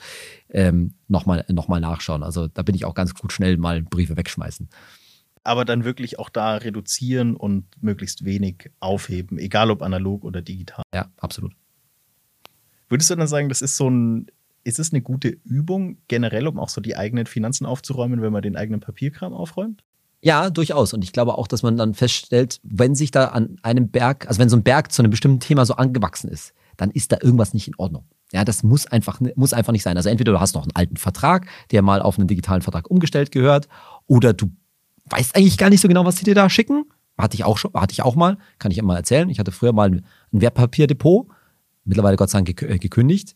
ähm, 0.50 0.94
nochmal 1.08 1.44
noch 1.48 1.68
mal 1.68 1.80
nachschauen. 1.80 2.22
Also 2.22 2.48
da 2.48 2.62
bin 2.62 2.74
ich 2.74 2.84
auch 2.84 2.94
ganz 2.94 3.14
gut 3.14 3.32
schnell 3.32 3.56
mal 3.56 3.82
Briefe 3.82 4.16
wegschmeißen 4.16 4.68
aber 5.42 5.64
dann 5.64 5.84
wirklich 5.84 6.18
auch 6.18 6.28
da 6.28 6.56
reduzieren 6.56 7.34
und 7.36 7.64
möglichst 7.82 8.24
wenig 8.24 8.70
aufheben, 8.80 9.38
egal 9.38 9.70
ob 9.70 9.82
analog 9.82 10.24
oder 10.24 10.42
digital. 10.42 10.82
Ja, 10.94 11.10
absolut. 11.16 11.52
Würdest 12.88 13.10
du 13.10 13.16
dann 13.16 13.28
sagen, 13.28 13.48
das 13.48 13.62
ist 13.62 13.76
so 13.76 13.88
ein, 13.88 14.26
ist 14.64 14.78
es 14.78 14.92
eine 14.92 15.02
gute 15.02 15.28
Übung 15.28 15.98
generell, 16.08 16.46
um 16.46 16.58
auch 16.58 16.68
so 16.68 16.80
die 16.80 16.96
eigenen 16.96 17.26
Finanzen 17.26 17.66
aufzuräumen, 17.66 18.22
wenn 18.22 18.32
man 18.32 18.42
den 18.42 18.56
eigenen 18.56 18.80
Papierkram 18.80 19.32
aufräumt? 19.32 19.82
Ja, 20.22 20.50
durchaus. 20.50 20.92
Und 20.92 21.02
ich 21.02 21.12
glaube 21.12 21.38
auch, 21.38 21.46
dass 21.46 21.62
man 21.62 21.76
dann 21.76 21.94
feststellt, 21.94 22.60
wenn 22.62 22.94
sich 22.94 23.10
da 23.10 23.26
an 23.26 23.56
einem 23.62 23.88
Berg, 23.88 24.28
also 24.28 24.38
wenn 24.38 24.50
so 24.50 24.56
ein 24.56 24.62
Berg 24.62 24.92
zu 24.92 25.00
einem 25.02 25.10
bestimmten 25.10 25.40
Thema 25.40 25.64
so 25.64 25.74
angewachsen 25.74 26.28
ist, 26.28 26.52
dann 26.76 26.90
ist 26.90 27.12
da 27.12 27.18
irgendwas 27.20 27.54
nicht 27.54 27.68
in 27.68 27.74
Ordnung. 27.76 28.04
Ja, 28.32 28.44
das 28.44 28.62
muss 28.62 28.86
einfach, 28.86 29.20
muss 29.34 29.52
einfach 29.52 29.72
nicht 29.72 29.82
sein. 29.82 29.96
Also 29.96 30.08
entweder 30.08 30.32
du 30.32 30.40
hast 30.40 30.54
noch 30.54 30.62
einen 30.62 30.74
alten 30.74 30.96
Vertrag, 30.96 31.46
der 31.70 31.82
mal 31.82 32.00
auf 32.02 32.18
einen 32.18 32.28
digitalen 32.28 32.62
Vertrag 32.62 32.90
umgestellt 32.90 33.32
gehört, 33.32 33.68
oder 34.06 34.32
du 34.32 34.50
weiß 35.06 35.34
eigentlich 35.34 35.58
gar 35.58 35.70
nicht 35.70 35.80
so 35.80 35.88
genau, 35.88 36.04
was 36.04 36.16
sie 36.16 36.24
dir 36.24 36.34
da 36.34 36.48
schicken. 36.48 36.84
Hatte 37.18 37.34
ich 37.34 37.44
auch 37.44 37.58
schon, 37.58 37.72
hatte 37.74 37.92
ich 37.92 38.02
auch 38.02 38.14
mal, 38.14 38.38
kann 38.58 38.70
ich 38.70 38.78
immer 38.78 38.96
erzählen. 38.96 39.28
Ich 39.30 39.38
hatte 39.38 39.52
früher 39.52 39.72
mal 39.72 39.90
ein 39.90 40.04
Wertpapierdepot, 40.30 41.28
mittlerweile 41.84 42.16
Gott 42.16 42.30
sei 42.30 42.38
Dank 42.38 42.62
äh, 42.62 42.78
gekündigt. 42.78 43.34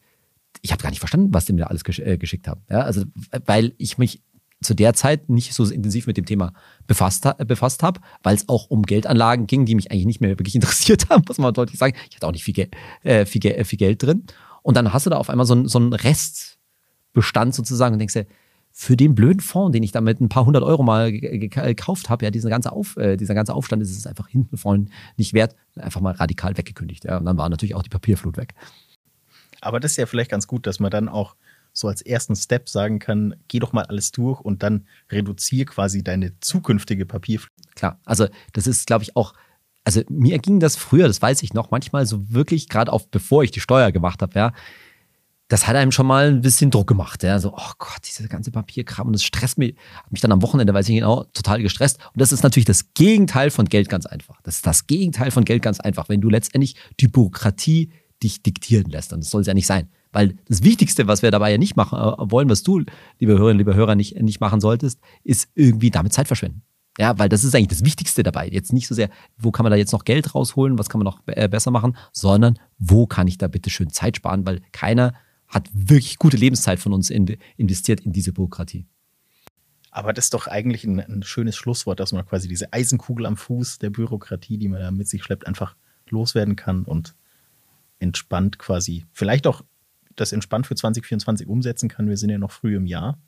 Ich 0.63 0.73
habe 0.73 0.83
gar 0.83 0.91
nicht 0.91 1.01
verstanden, 1.01 1.33
was 1.33 1.45
die 1.45 1.53
mir 1.53 1.63
da 1.63 1.67
alles 1.67 1.85
gesch 1.85 1.99
äh, 1.99 2.17
geschickt 2.19 2.49
haben. 2.49 2.63
Ja, 2.71 2.81
also, 2.81 3.05
weil 3.47 3.75
ich 3.79 3.99
mich 3.99 4.23
zu 4.63 4.75
der 4.75 4.95
Zeit 4.95 5.29
nicht 5.29 5.53
so 5.53 5.65
intensiv 5.65 6.07
mit 6.07 6.17
dem 6.17 6.25
Thema 6.25 6.53
befasst, 6.87 7.27
äh, 7.27 7.45
befasst 7.45 7.83
habe, 7.83 8.01
weil 8.23 8.35
es 8.35 8.49
auch 8.49 8.71
um 8.71 8.83
Geldanlagen 8.83 9.47
ging, 9.47 9.67
die 9.67 9.75
mich 9.75 9.91
eigentlich 9.91 10.07
nicht 10.07 10.21
mehr 10.21 10.31
wirklich 10.31 10.55
interessiert 10.55 11.11
haben, 11.11 11.25
muss 11.29 11.39
man 11.39 11.55
deutlich 11.55 11.79
sagen. 11.79 11.95
Ich 12.09 12.17
hatte 12.17 12.27
auch 12.27 12.33
nicht 12.33 12.45
viel, 12.45 12.55
Geld, 12.55 12.75
äh, 13.03 13.27
viel, 13.27 13.41
Ge 13.41 13.63
viel 13.65 13.79
Geld 13.79 14.03
drin. 14.03 14.25
Und 14.63 14.77
dann 14.77 14.93
hast 14.93 15.07
du 15.07 15.11
da 15.11 15.19
auf 15.19 15.29
einmal 15.29 15.47
so, 15.47 15.67
so 15.69 15.79
einen 15.79 15.93
Restbestand 15.93 17.55
sozusagen 17.55 17.93
und 17.93 17.99
denkst 17.99 18.15
dir, 18.15 18.27
für 18.77 18.97
den 18.97 19.15
blöden 19.15 19.39
Fonds, 19.39 19.73
den 19.73 19.85
ich 19.85 19.93
da 19.93 20.01
mit 20.01 20.21
ein 20.21 20.29
paar 20.29 20.47
hundert 20.47 20.65
Euro 20.65 20.83
mal 20.83 21.13
gekauft 21.13 22.11
habe, 22.11 22.25
ja, 22.25 22.33
dieser 22.33 22.51
ganze, 22.51 22.73
Auf, 22.73 22.97
äh, 22.97 23.17
dieser 23.17 23.35
ganze 23.35 23.55
Aufstand 23.55 23.81
ist 23.83 23.97
es 23.97 24.05
einfach 24.05 24.27
hinten 24.27 24.57
vorne 24.57 24.87
nicht 25.17 25.33
wert, 25.33 25.55
einfach 25.77 26.01
mal 26.01 26.13
radikal 26.13 26.59
weggekündigt. 26.59 27.05
Ja. 27.05 27.19
Und 27.19 27.25
dann 27.25 27.39
war 27.39 27.49
natürlich 27.49 27.77
auch 27.77 27.85
die 27.85 27.89
Papierflut 27.89 28.37
weg. 28.37 28.55
Aber 29.65 29.81
das 29.81 29.93
ist 29.93 29.97
ja 29.97 30.07
vielleicht 30.07 30.31
ganz 30.31 30.47
gut, 30.47 30.67
dass 30.67 30.81
man 30.81 30.91
dann 30.91 31.09
auch 31.09 31.37
so 31.73 31.89
als 31.89 32.03
ersten 32.03 32.37
Step 32.37 32.69
sagen 32.69 33.01
kann, 33.01 33.35
geh 33.49 33.59
doch 33.59 33.73
mal 33.73 33.85
alles 33.85 34.13
durch 34.13 34.41
und 34.41 34.63
dann 34.63 34.87
reduziere 35.11 35.67
quasi 35.67 36.05
deine 36.05 36.39
zukünftige 36.41 37.05
Papierflut. 37.05 37.51
Klar, 37.75 37.99
also 38.05 38.29
das 38.53 38.67
ist, 38.67 38.87
glaube 38.87 39.03
ich, 39.03 39.17
auch 39.17 39.35
also 39.85 40.01
mir 40.09 40.39
ging 40.39 40.61
das 40.61 40.77
früher, 40.77 41.07
das 41.07 41.21
weiß 41.21 41.43
ich 41.43 41.53
noch, 41.53 41.71
manchmal 41.71 42.07
so 42.07 42.31
wirklich, 42.31 42.69
gerade 42.69 42.93
auch 42.93 43.03
bevor 43.11 43.45
ich 43.45 43.51
die 43.51 43.61
Steuer 43.61 43.93
gemacht 43.93 44.23
habe, 44.23 44.33
ja, 44.35 44.53
das 45.49 45.67
hat 45.67 45.77
einem 45.77 45.93
schon 45.93 46.07
mal 46.07 46.29
ein 46.29 46.41
bisschen 46.41 46.71
Druck 46.71 46.87
gemacht. 46.87 47.23
Ja? 47.23 47.39
So, 47.39 47.53
oh 47.55 47.73
Gott, 47.79 48.01
diese 48.09 48.27
ganze 48.29 48.51
Papierkram 48.51 49.09
und 49.09 49.13
das 49.13 49.23
stresst 49.23 49.59
mich, 49.59 49.77
hat 49.95 50.11
mich 50.11 50.23
dann 50.23 50.33
am 50.33 50.41
Wochenende, 50.41 50.73
weiß 50.73 50.89
ich 50.89 50.95
genau, 50.95 51.25
total 51.35 51.61
gestresst. 51.61 51.99
Und 52.13 52.21
das 52.21 52.33
ist 52.33 52.43
natürlich 52.43 52.65
das 52.65 52.95
Gegenteil 52.95 53.51
von 53.51 53.67
Geld 53.67 53.91
ganz 53.91 54.07
einfach. 54.07 54.41
Das 54.43 54.57
ist 54.57 54.67
das 54.67 54.87
Gegenteil 54.87 55.31
von 55.31 55.45
Geld 55.45 55.63
ganz 55.63 55.81
einfach, 55.81 56.09
wenn 56.09 56.23
du 56.23 56.31
letztendlich 56.31 56.77
die 56.99 57.09
Bürokratie 57.09 57.93
dich 58.25 58.43
diktieren 58.43 58.91
lässt. 58.91 59.13
Und 59.13 59.21
das 59.21 59.31
soll 59.31 59.43
es 59.43 59.47
ja 59.47 59.55
nicht 59.55 59.67
sein. 59.67 59.89
Weil 60.13 60.37
das 60.49 60.63
Wichtigste, 60.63 61.07
was 61.07 61.23
wir 61.23 61.31
dabei 61.31 61.53
ja 61.53 61.59
nicht 61.59 61.77
machen 61.77 61.99
äh, 61.99 62.31
wollen, 62.31 62.49
was 62.49 62.63
du, 62.63 62.83
liebe 63.19 63.33
Hörerinnen, 63.33 63.59
liebe 63.59 63.75
Hörer, 63.75 63.95
nicht, 63.95 64.21
nicht 64.21 64.41
machen 64.41 64.61
solltest, 64.61 65.01
ist 65.23 65.49
irgendwie 65.55 65.91
damit 65.91 66.13
Zeit 66.13 66.27
verschwenden. 66.27 66.63
Ja, 66.99 67.19
weil 67.19 67.29
das 67.29 67.43
ist 67.43 67.55
eigentlich 67.55 67.79
das 67.79 67.85
Wichtigste 67.85 68.23
dabei. 68.23 68.49
Jetzt 68.49 68.73
nicht 68.73 68.87
so 68.87 68.95
sehr, 68.95 69.11
wo 69.37 69.51
kann 69.51 69.65
man 69.65 69.73
da 69.73 69.77
jetzt 69.77 69.93
noch 69.93 70.05
Geld 70.05 70.35
rausholen, 70.35 70.79
was 70.79 70.89
kann 70.89 71.01
man 71.01 71.07
noch 71.07 71.21
äh, 71.27 71.49
besser 71.49 71.73
machen, 71.73 71.97
sondern 72.13 72.59
wo 72.79 73.07
kann 73.07 73.27
ich 73.27 73.39
da 73.39 73.49
bitte 73.49 73.71
schön 73.71 73.91
Zeit 73.91 74.17
sparen, 74.17 74.47
weil 74.47 74.61
keiner 74.71 75.15
hat 75.49 75.69
wirklich 75.73 76.19
gute 76.19 76.37
Lebenszeit 76.37 76.79
von 76.79 76.93
uns 76.93 77.11
investiert 77.11 78.01
in 78.01 78.13
diese 78.13 78.33
Bürokratie. 78.33 78.87
Aber 79.91 80.13
das 80.13 80.27
ist 80.27 80.35
doch 80.35 80.47
eigentlich 80.49 80.85
ein, 80.85 80.99
ein, 81.01 81.23
schönes 81.23 81.57
Schlusswort, 81.57 82.01
dass 82.01 82.13
man 82.13 82.27
quasi 82.27 82.49
diese 82.49 82.73
Eisenkugel 82.73 83.27
am 83.27 83.37
Fuß 83.37 83.79
der 83.79 83.91
Bürokratie, 83.91 84.59
die 84.59 84.69
man 84.69 84.81
da 84.81 84.91
mit 84.91 85.09
sich 85.09 85.23
schleppt, 85.23 85.47
einfach 85.47 85.77
loswerden 86.11 86.57
kann 86.57 86.85
und 86.85 87.15
entspannt 88.05 88.59
quasi, 88.59 89.05
vielleicht 89.13 89.47
auch 89.47 89.63
das 90.15 90.33
entspannt 90.33 90.67
für 90.67 90.75
2024 90.77 91.49
umsetzen 91.49 91.89
kann. 91.89 92.09
Wir 92.09 92.17
sind 92.17 92.31
ja 92.31 92.39
noch 92.39 92.53
früh 92.53 92.77
im 92.77 92.87
Jahr. 92.87 93.19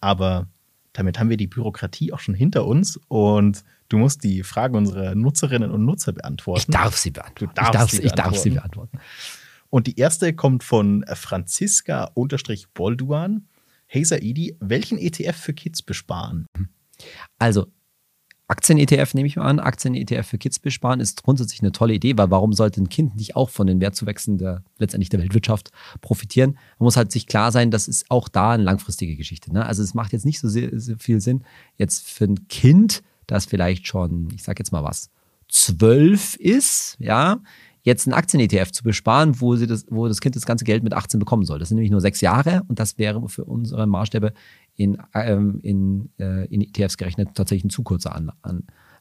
Aber 0.00 0.46
damit 0.92 1.18
haben 1.18 1.30
wir 1.30 1.38
die 1.38 1.46
Bürokratie 1.46 2.12
auch 2.12 2.18
schon 2.18 2.34
hinter 2.34 2.66
uns 2.66 3.00
und 3.08 3.64
du 3.88 3.96
musst 3.96 4.22
die 4.24 4.42
Fragen 4.42 4.76
unserer 4.76 5.14
Nutzerinnen 5.14 5.70
und 5.70 5.86
Nutzer 5.86 6.12
beantworten. 6.12 6.60
Ich 6.60 6.66
darf 6.66 6.98
sie 6.98 7.12
beantworten. 7.12 7.54
Darfst 7.54 7.70
ich 7.70 7.72
darf, 7.72 7.90
sie, 7.90 8.00
beantworten. 8.00 8.06
Ich 8.06 8.12
darf 8.34 8.42
sie 8.42 8.50
beantworten. 8.50 8.98
Und 9.70 9.86
die 9.86 9.98
erste 9.98 10.34
kommt 10.34 10.64
von 10.64 11.02
Franziska-Bolduan. 11.06 13.48
Hey 13.86 14.04
Saidi, 14.04 14.54
welchen 14.60 14.98
ETF 14.98 15.36
für 15.36 15.54
Kids 15.54 15.80
besparen? 15.82 16.44
Also, 17.38 17.72
Aktien-ETF 18.52 19.14
nehme 19.14 19.26
ich 19.26 19.36
mal 19.36 19.46
an. 19.46 19.60
Aktien-ETF 19.60 20.26
für 20.26 20.36
Kids 20.36 20.58
besparen 20.58 21.00
ist 21.00 21.22
grundsätzlich 21.22 21.62
eine 21.62 21.72
tolle 21.72 21.94
Idee, 21.94 22.18
weil 22.18 22.30
warum 22.30 22.52
sollte 22.52 22.82
ein 22.82 22.90
Kind 22.90 23.16
nicht 23.16 23.34
auch 23.34 23.48
von 23.48 23.66
den 23.66 23.80
Wertzuwächsen 23.80 24.36
der 24.36 24.62
letztendlich 24.76 25.08
der 25.08 25.20
Weltwirtschaft 25.20 25.70
profitieren? 26.02 26.58
Man 26.78 26.84
muss 26.84 26.98
halt 26.98 27.12
sich 27.12 27.26
klar 27.26 27.50
sein, 27.50 27.70
das 27.70 27.88
ist 27.88 28.10
auch 28.10 28.28
da 28.28 28.50
eine 28.50 28.62
langfristige 28.62 29.16
Geschichte. 29.16 29.54
Ne? 29.54 29.64
Also 29.64 29.82
es 29.82 29.94
macht 29.94 30.12
jetzt 30.12 30.26
nicht 30.26 30.38
so 30.38 30.50
sehr, 30.50 30.68
sehr 30.78 30.98
viel 30.98 31.22
Sinn, 31.22 31.44
jetzt 31.78 32.06
für 32.06 32.24
ein 32.24 32.46
Kind, 32.48 33.02
das 33.26 33.46
vielleicht 33.46 33.86
schon, 33.86 34.28
ich 34.34 34.42
sag 34.42 34.58
jetzt 34.58 34.70
mal 34.70 34.84
was, 34.84 35.08
zwölf 35.48 36.36
ist, 36.36 36.96
ja, 36.98 37.38
jetzt 37.84 38.06
einen 38.06 38.14
Aktien-ETF 38.14 38.70
zu 38.70 38.82
besparen, 38.84 39.40
wo, 39.40 39.56
sie 39.56 39.66
das, 39.66 39.86
wo 39.88 40.06
das 40.06 40.20
Kind 40.20 40.36
das 40.36 40.46
ganze 40.46 40.64
Geld 40.64 40.82
mit 40.82 40.92
18 40.92 41.18
bekommen 41.18 41.44
soll. 41.44 41.58
Das 41.58 41.68
sind 41.68 41.76
nämlich 41.76 41.90
nur 41.90 42.00
sechs 42.00 42.20
Jahre 42.20 42.62
und 42.68 42.78
das 42.78 42.98
wäre 42.98 43.28
für 43.28 43.44
unsere 43.44 43.86
Maßstäbe 43.86 44.32
in, 44.74 44.98
ähm, 45.14 45.60
in, 45.62 46.10
äh, 46.18 46.46
in 46.46 46.60
ETFs 46.60 46.96
gerechnet 46.96 47.30
tatsächlich 47.34 47.64
ein 47.64 47.70
zu 47.70 47.82
kurzer 47.82 48.14
An 48.14 48.32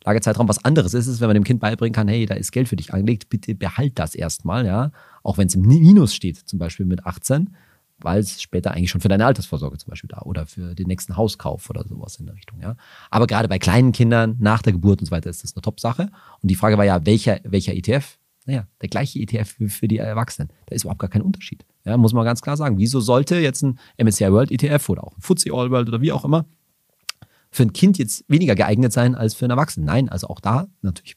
Anlagezeitraum. 0.03 0.49
Was 0.49 0.63
anderes 0.65 0.93
ist, 0.93 1.07
ist, 1.07 1.21
wenn 1.21 1.27
man 1.27 1.35
dem 1.35 1.43
Kind 1.43 1.59
beibringen 1.59 1.93
kann, 1.93 2.07
hey, 2.07 2.25
da 2.25 2.35
ist 2.35 2.51
Geld 2.51 2.67
für 2.67 2.75
dich 2.75 2.93
angelegt, 2.93 3.29
bitte 3.29 3.55
behalt 3.55 3.99
das 3.99 4.15
erstmal, 4.15 4.65
ja, 4.65 4.91
auch 5.23 5.37
wenn 5.37 5.47
es 5.47 5.55
im 5.55 5.61
Minus 5.61 6.13
steht, 6.13 6.37
zum 6.37 6.59
Beispiel 6.59 6.85
mit 6.85 7.05
18 7.05 7.49
weil 8.03 8.19
es 8.19 8.41
später 8.41 8.71
eigentlich 8.71 8.89
schon 8.89 9.01
für 9.01 9.07
deine 9.07 9.25
Altersvorsorge 9.25 9.77
zum 9.77 9.89
Beispiel 9.89 10.09
da 10.09 10.21
oder 10.21 10.45
für 10.45 10.75
den 10.75 10.87
nächsten 10.87 11.17
Hauskauf 11.17 11.69
oder 11.69 11.87
sowas 11.87 12.17
in 12.17 12.25
der 12.25 12.35
Richtung. 12.35 12.59
Ja. 12.61 12.75
Aber 13.09 13.27
gerade 13.27 13.47
bei 13.47 13.59
kleinen 13.59 13.91
Kindern 13.91 14.35
nach 14.39 14.61
der 14.61 14.73
Geburt 14.73 14.99
und 14.99 15.05
so 15.05 15.11
weiter 15.11 15.29
ist 15.29 15.43
das 15.43 15.55
eine 15.55 15.61
Top-Sache. 15.61 16.09
Und 16.41 16.49
die 16.49 16.55
Frage 16.55 16.77
war 16.77 16.85
ja, 16.85 17.05
welcher, 17.05 17.39
welcher 17.43 17.73
ETF? 17.73 18.17
Naja, 18.51 18.67
der 18.81 18.89
gleiche 18.89 19.17
ETF 19.17 19.55
für, 19.69 19.87
die 19.87 19.97
Erwachsenen. 19.97 20.49
Da 20.65 20.75
ist 20.75 20.83
überhaupt 20.83 20.99
gar 20.99 21.09
kein 21.09 21.21
Unterschied. 21.21 21.63
Ja, 21.85 21.95
muss 21.95 22.11
man 22.11 22.25
ganz 22.25 22.41
klar 22.41 22.57
sagen. 22.57 22.77
Wieso 22.77 22.99
sollte 22.99 23.37
jetzt 23.37 23.61
ein 23.63 23.79
MSCI 23.97 24.29
World 24.29 24.51
ETF 24.51 24.89
oder 24.89 25.05
auch 25.05 25.15
ein 25.15 25.21
FTSE 25.21 25.53
All 25.53 25.71
World 25.71 25.87
oder 25.87 26.01
wie 26.01 26.11
auch 26.11 26.25
immer 26.25 26.45
für 27.49 27.63
ein 27.63 27.71
Kind 27.71 27.97
jetzt 27.97 28.25
weniger 28.27 28.55
geeignet 28.55 28.91
sein 28.91 29.15
als 29.15 29.35
für 29.35 29.45
einen 29.45 29.51
Erwachsenen? 29.51 29.85
Nein, 29.85 30.09
also 30.09 30.27
auch 30.27 30.41
da 30.41 30.67
natürlich 30.81 31.15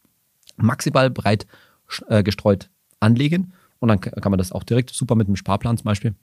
maximal 0.56 1.10
breit 1.10 1.48
äh, 2.06 2.22
gestreut 2.22 2.70
anlegen. 3.00 3.52
Und 3.80 3.88
dann 3.88 4.00
kann 4.00 4.30
man 4.30 4.38
das 4.38 4.52
auch 4.52 4.62
direkt 4.62 4.90
super 4.90 5.16
mit 5.16 5.26
einem 5.26 5.34
Sparplan 5.34 5.76
zum 5.76 5.86
Beispiel 5.86 6.14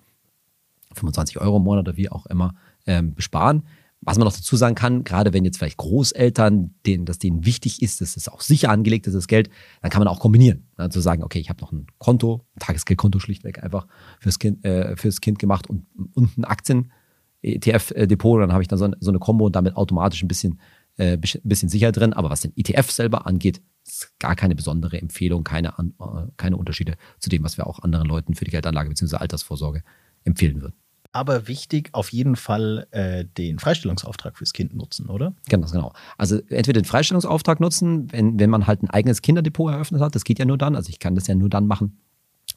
25 0.93 1.41
Euro 1.41 1.58
im 1.58 1.63
Monat 1.63 1.89
oder 1.89 1.97
wie 1.97 2.08
auch 2.08 2.26
immer 2.28 2.56
ähm, 2.88 3.15
besparen. 3.15 3.63
Was 4.04 4.18
man 4.18 4.26
noch 4.26 4.34
dazu 4.36 4.56
sagen 4.56 4.74
kann, 4.74 5.04
gerade 5.04 5.32
wenn 5.32 5.46
jetzt 5.46 5.58
vielleicht 5.58 5.78
Großeltern, 5.78 6.74
denen, 6.88 7.06
dass 7.06 7.20
denen 7.20 7.46
wichtig 7.46 7.84
ist, 7.84 8.02
dass 8.02 8.18
es 8.18 8.28
auch 8.28 8.42
sicher 8.42 8.72
angelegt 8.72 9.06
ist, 9.06 9.14
das 9.14 9.28
Geld, 9.28 9.50
dann 9.82 9.92
kann 9.92 10.00
man 10.00 10.08
auch 10.08 10.20
kombinieren. 10.20 10.68
Also 10.76 11.02
sagen, 11.02 11.24
okay, 11.24 11.40
ich 11.40 11.50
habe 11.50 11.62
noch 11.62 11.72
ein 11.72 11.86
Konto, 12.00 12.48
ein 12.56 12.60
Tagesgeldkonto 12.60 13.20
schlichtweg 13.20 13.62
einfach 13.62 13.86
fürs 14.20 14.40
Kind, 14.40 14.66
äh, 14.66 14.96
fürs 14.98 15.22
kind 15.22 15.38
gemacht 15.38 15.70
und, 15.70 15.86
und 16.16 16.36
ein 16.36 16.46
Aktien-ETF-Depot, 16.46 18.42
dann 18.42 18.54
habe 18.54 18.64
ich 18.64 18.68
dann 18.68 18.80
so, 18.80 18.92
so, 19.00 19.12
eine 19.12 19.20
Kombo 19.20 19.46
und 19.46 19.56
damit 19.56 19.76
automatisch 19.76 20.24
ein 20.24 20.28
bisschen, 20.28 20.60
äh, 20.98 21.18
bisschen 21.18 21.70
sicher 21.70 21.92
drin. 21.92 22.14
Aber 22.14 22.32
was 22.32 22.42
den 22.42 22.54
ETF 22.56 22.90
selber 22.90 23.28
angeht, 23.28 23.62
ist 23.86 24.18
gar 24.18 24.36
keine 24.36 24.56
besondere 24.56 25.00
Empfehlung, 25.00 25.44
keine, 25.44 25.76
äh, 25.78 26.32
keine 26.38 26.58
Unterschiede 26.58 26.96
zu 27.20 27.30
dem, 27.30 27.44
was 27.44 27.58
wir 27.58 27.68
auch 27.68 27.80
anderen 27.80 28.08
Leuten 28.08 28.34
für 28.34 28.46
die 28.46 28.52
Geldanlage 28.52 28.90
bzw. 28.90 29.18
Altersvorsorge 29.18 29.84
empfehlen 30.24 30.60
würden 30.62 30.81
aber 31.12 31.47
wichtig, 31.47 31.89
auf 31.93 32.12
jeden 32.12 32.36
Fall 32.36 32.88
äh, 32.91 33.26
den 33.26 33.60
Freistellungsauftrag 33.60 34.38
fürs 34.38 34.54
Kind 34.54 34.74
nutzen, 34.74 35.10
oder? 35.10 35.34
Ganz 35.50 35.71
genau. 35.71 35.93
Also 36.17 36.38
entweder 36.50 36.82
den 36.82 36.86
Freistellungsauftrag 36.86 37.60
nutzen, 37.60 38.12
wenn, 38.12 38.39
wenn 38.39 38.50
man 38.50 38.67
halt 38.67 38.82
ein 38.84 38.89
eigenes 38.89 39.21
Kinderdepot 39.21 39.71
eröffnet 39.71 40.02
hat. 40.02 40.15
Das 40.15 40.24
geht 40.24 40.39
ja 40.39 40.45
nur 40.45 40.58
dann. 40.58 40.76
Also 40.76 40.89
ich 40.89 41.00
kann 41.00 41.15
das 41.15 41.28
ja 41.28 41.36
nur 41.36 41.50
dann 41.50 41.67
machen, 41.67 42.00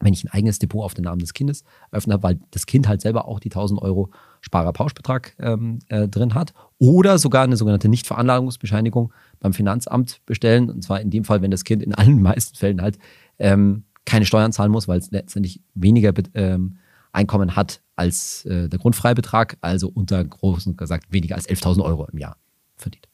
wenn 0.00 0.12
ich 0.12 0.24
ein 0.24 0.30
eigenes 0.30 0.58
Depot 0.58 0.84
auf 0.84 0.94
den 0.94 1.04
Namen 1.04 1.18
des 1.18 1.34
Kindes 1.34 1.64
eröffnet 1.90 2.14
habe, 2.14 2.22
weil 2.22 2.40
das 2.50 2.66
Kind 2.66 2.86
halt 2.86 3.00
selber 3.00 3.26
auch 3.26 3.40
die 3.40 3.50
1000 3.50 3.80
Euro 3.82 4.10
Sparerpauschbetrag 4.40 5.34
ähm, 5.40 5.80
äh, 5.88 6.08
drin 6.08 6.34
hat. 6.34 6.52
Oder 6.78 7.18
sogar 7.18 7.44
eine 7.44 7.56
sogenannte 7.56 7.88
Nichtveranlagungsbescheinigung 7.88 9.12
beim 9.40 9.52
Finanzamt 9.52 10.20
bestellen. 10.26 10.70
Und 10.70 10.82
zwar 10.82 11.00
in 11.00 11.10
dem 11.10 11.24
Fall, 11.24 11.42
wenn 11.42 11.50
das 11.50 11.64
Kind 11.64 11.82
in 11.82 11.94
allen 11.94 12.22
meisten 12.22 12.56
Fällen 12.56 12.82
halt 12.82 12.98
ähm, 13.38 13.84
keine 14.04 14.26
Steuern 14.26 14.52
zahlen 14.52 14.70
muss, 14.70 14.86
weil 14.86 14.98
es 14.98 15.10
letztendlich 15.10 15.60
weniger 15.74 16.12
ähm, 16.34 16.76
Einkommen 17.14 17.56
hat 17.56 17.80
als 17.96 18.44
äh, 18.44 18.68
der 18.68 18.78
Grundfreibetrag, 18.78 19.56
also 19.60 19.88
unter 19.88 20.22
großen 20.24 20.76
gesagt 20.76 21.12
weniger 21.12 21.36
als 21.36 21.48
11.000 21.48 21.82
Euro 21.84 22.06
im 22.06 22.18
Jahr 22.18 22.36
verdient. 22.76 23.08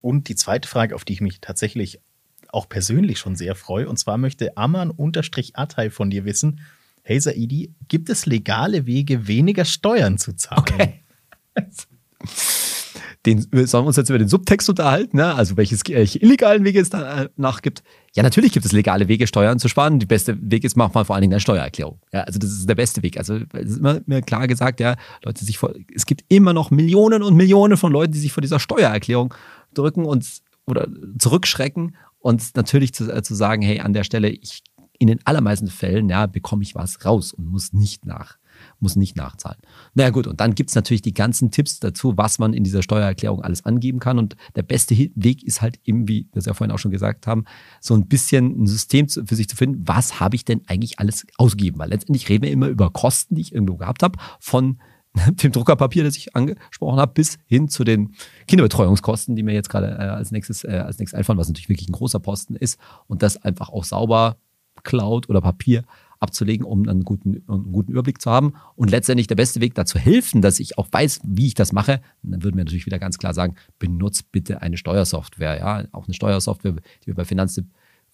Und 0.00 0.28
die 0.28 0.34
zweite 0.34 0.68
Frage, 0.68 0.94
auf 0.94 1.04
die 1.04 1.14
ich 1.14 1.20
mich 1.20 1.40
tatsächlich 1.40 2.00
auch 2.48 2.68
persönlich 2.68 3.18
schon 3.18 3.36
sehr 3.36 3.54
freue, 3.54 3.88
und 3.88 3.98
zwar 3.98 4.18
möchte 4.18 4.56
Aman-Atay 4.56 5.90
von 5.90 6.10
dir 6.10 6.24
wissen, 6.24 6.60
hey 7.02 7.20
Saidi, 7.20 7.74
gibt 7.88 8.08
es 8.08 8.26
legale 8.26 8.86
Wege, 8.86 9.26
weniger 9.26 9.64
Steuern 9.64 10.18
zu 10.18 10.34
zahlen? 10.34 10.60
Okay. 10.60 11.04
den, 13.26 13.40
sollen 13.40 13.84
wir 13.84 13.88
uns 13.88 13.96
jetzt 13.96 14.08
über 14.08 14.18
den 14.18 14.28
Subtext 14.28 14.68
unterhalten, 14.70 15.16
ne? 15.16 15.34
also 15.34 15.56
welches, 15.56 15.82
welche 15.88 16.18
illegalen 16.20 16.64
Wege 16.64 16.80
es 16.80 16.90
danach 16.90 17.60
gibt. 17.60 17.82
Ja, 18.14 18.22
natürlich 18.22 18.52
gibt 18.52 18.64
es 18.64 18.72
legale 18.72 19.08
Wege, 19.08 19.26
Steuern 19.26 19.58
zu 19.58 19.68
sparen. 19.68 19.98
Der 19.98 20.06
beste 20.06 20.38
Weg 20.40 20.64
ist, 20.64 20.76
mach 20.76 20.94
mal 20.94 21.04
vor 21.04 21.16
allen 21.16 21.22
Dingen 21.22 21.34
eine 21.34 21.40
Steuererklärung. 21.40 21.98
Ja, 22.12 22.22
also 22.22 22.38
das 22.38 22.50
ist 22.50 22.68
der 22.68 22.76
beste 22.76 23.02
Weg. 23.02 23.18
Also 23.18 23.40
es 23.52 23.70
ist 23.70 23.78
immer 23.78 24.00
mir 24.06 24.22
klar 24.22 24.46
gesagt, 24.46 24.80
ja, 24.80 24.96
Leute 25.24 25.44
sich 25.44 25.58
vor, 25.58 25.74
es 25.94 26.06
gibt 26.06 26.24
immer 26.28 26.52
noch 26.52 26.70
Millionen 26.70 27.22
und 27.22 27.36
Millionen 27.36 27.76
von 27.76 27.92
Leuten, 27.92 28.12
die 28.12 28.20
sich 28.20 28.32
vor 28.32 28.40
dieser 28.40 28.60
Steuererklärung 28.60 29.34
drücken 29.74 30.04
und 30.04 30.26
oder 30.66 30.88
zurückschrecken 31.18 31.96
und 32.20 32.56
natürlich 32.56 32.94
zu, 32.94 33.12
äh, 33.12 33.22
zu 33.22 33.34
sagen, 33.34 33.62
hey, 33.62 33.80
an 33.80 33.92
der 33.92 34.04
Stelle, 34.04 34.28
ich 34.30 34.62
in 34.98 35.08
den 35.08 35.20
allermeisten 35.24 35.68
Fällen, 35.68 36.08
ja, 36.08 36.26
bekomme 36.26 36.62
ich 36.62 36.74
was 36.74 37.04
raus 37.04 37.32
und 37.32 37.46
muss 37.46 37.72
nicht 37.72 38.06
nach 38.06 38.38
muss 38.80 38.96
nicht 38.96 39.16
nachzahlen. 39.16 39.58
Naja 39.94 40.10
gut, 40.10 40.26
und 40.26 40.40
dann 40.40 40.54
gibt 40.54 40.70
es 40.70 40.76
natürlich 40.76 41.02
die 41.02 41.14
ganzen 41.14 41.50
Tipps 41.50 41.80
dazu, 41.80 42.14
was 42.16 42.38
man 42.38 42.52
in 42.52 42.64
dieser 42.64 42.82
Steuererklärung 42.82 43.42
alles 43.42 43.64
angeben 43.64 44.00
kann. 44.00 44.18
Und 44.18 44.36
der 44.54 44.62
beste 44.62 44.96
Weg 44.96 45.42
ist 45.44 45.62
halt 45.62 45.80
eben, 45.84 46.08
wie 46.08 46.28
wir 46.32 46.40
es 46.40 46.46
ja 46.46 46.54
vorhin 46.54 46.72
auch 46.72 46.78
schon 46.78 46.90
gesagt 46.90 47.26
haben, 47.26 47.44
so 47.80 47.94
ein 47.94 48.06
bisschen 48.06 48.62
ein 48.62 48.66
System 48.66 49.08
für 49.08 49.34
sich 49.34 49.48
zu 49.48 49.56
finden, 49.56 49.82
was 49.86 50.20
habe 50.20 50.36
ich 50.36 50.44
denn 50.44 50.62
eigentlich 50.66 50.98
alles 50.98 51.26
ausgegeben? 51.36 51.78
Weil 51.78 51.90
letztendlich 51.90 52.28
reden 52.28 52.44
wir 52.44 52.50
immer 52.50 52.68
über 52.68 52.90
Kosten, 52.90 53.34
die 53.34 53.42
ich 53.42 53.52
irgendwo 53.52 53.76
gehabt 53.76 54.02
habe, 54.02 54.18
von 54.40 54.78
dem 55.30 55.52
Druckerpapier, 55.52 56.04
das 56.04 56.16
ich 56.16 56.36
angesprochen 56.36 56.98
habe, 56.98 57.12
bis 57.12 57.38
hin 57.46 57.68
zu 57.68 57.84
den 57.84 58.14
Kinderbetreuungskosten, 58.46 59.36
die 59.36 59.42
mir 59.42 59.54
jetzt 59.54 59.68
gerade 59.70 59.88
äh, 59.88 60.08
als 60.08 60.30
nächstes 60.30 60.64
äh, 60.64 60.82
als 60.84 60.98
nächstes 60.98 61.16
einfallen, 61.18 61.38
was 61.38 61.48
natürlich 61.48 61.68
wirklich 61.68 61.88
ein 61.88 61.92
großer 61.92 62.20
Posten 62.20 62.56
ist 62.56 62.78
und 63.06 63.22
das 63.22 63.42
einfach 63.42 63.70
auch 63.70 63.84
sauber 63.84 64.36
Cloud 64.82 65.28
oder 65.28 65.40
Papier 65.40 65.84
abzulegen, 66.18 66.64
um 66.64 66.88
einen 66.88 67.04
guten, 67.04 67.42
einen 67.48 67.72
guten 67.72 67.92
Überblick 67.92 68.20
zu 68.20 68.30
haben. 68.30 68.54
Und 68.74 68.90
letztendlich 68.90 69.26
der 69.26 69.34
beste 69.34 69.60
Weg 69.60 69.74
dazu 69.74 69.98
helfen, 69.98 70.42
dass 70.42 70.60
ich 70.60 70.78
auch 70.78 70.88
weiß, 70.90 71.20
wie 71.24 71.46
ich 71.46 71.54
das 71.54 71.72
mache, 71.72 72.00
dann 72.22 72.42
würden 72.42 72.56
wir 72.56 72.64
natürlich 72.64 72.86
wieder 72.86 72.98
ganz 72.98 73.18
klar 73.18 73.34
sagen, 73.34 73.56
benutzt 73.78 74.32
bitte 74.32 74.62
eine 74.62 74.76
Steuersoftware. 74.76 75.58
Ja, 75.58 75.84
auch 75.92 76.06
eine 76.06 76.14
Steuersoftware, 76.14 76.72
die 77.02 77.06
wir 77.06 77.14
bei 77.14 77.24
Finanztipp 77.24 77.66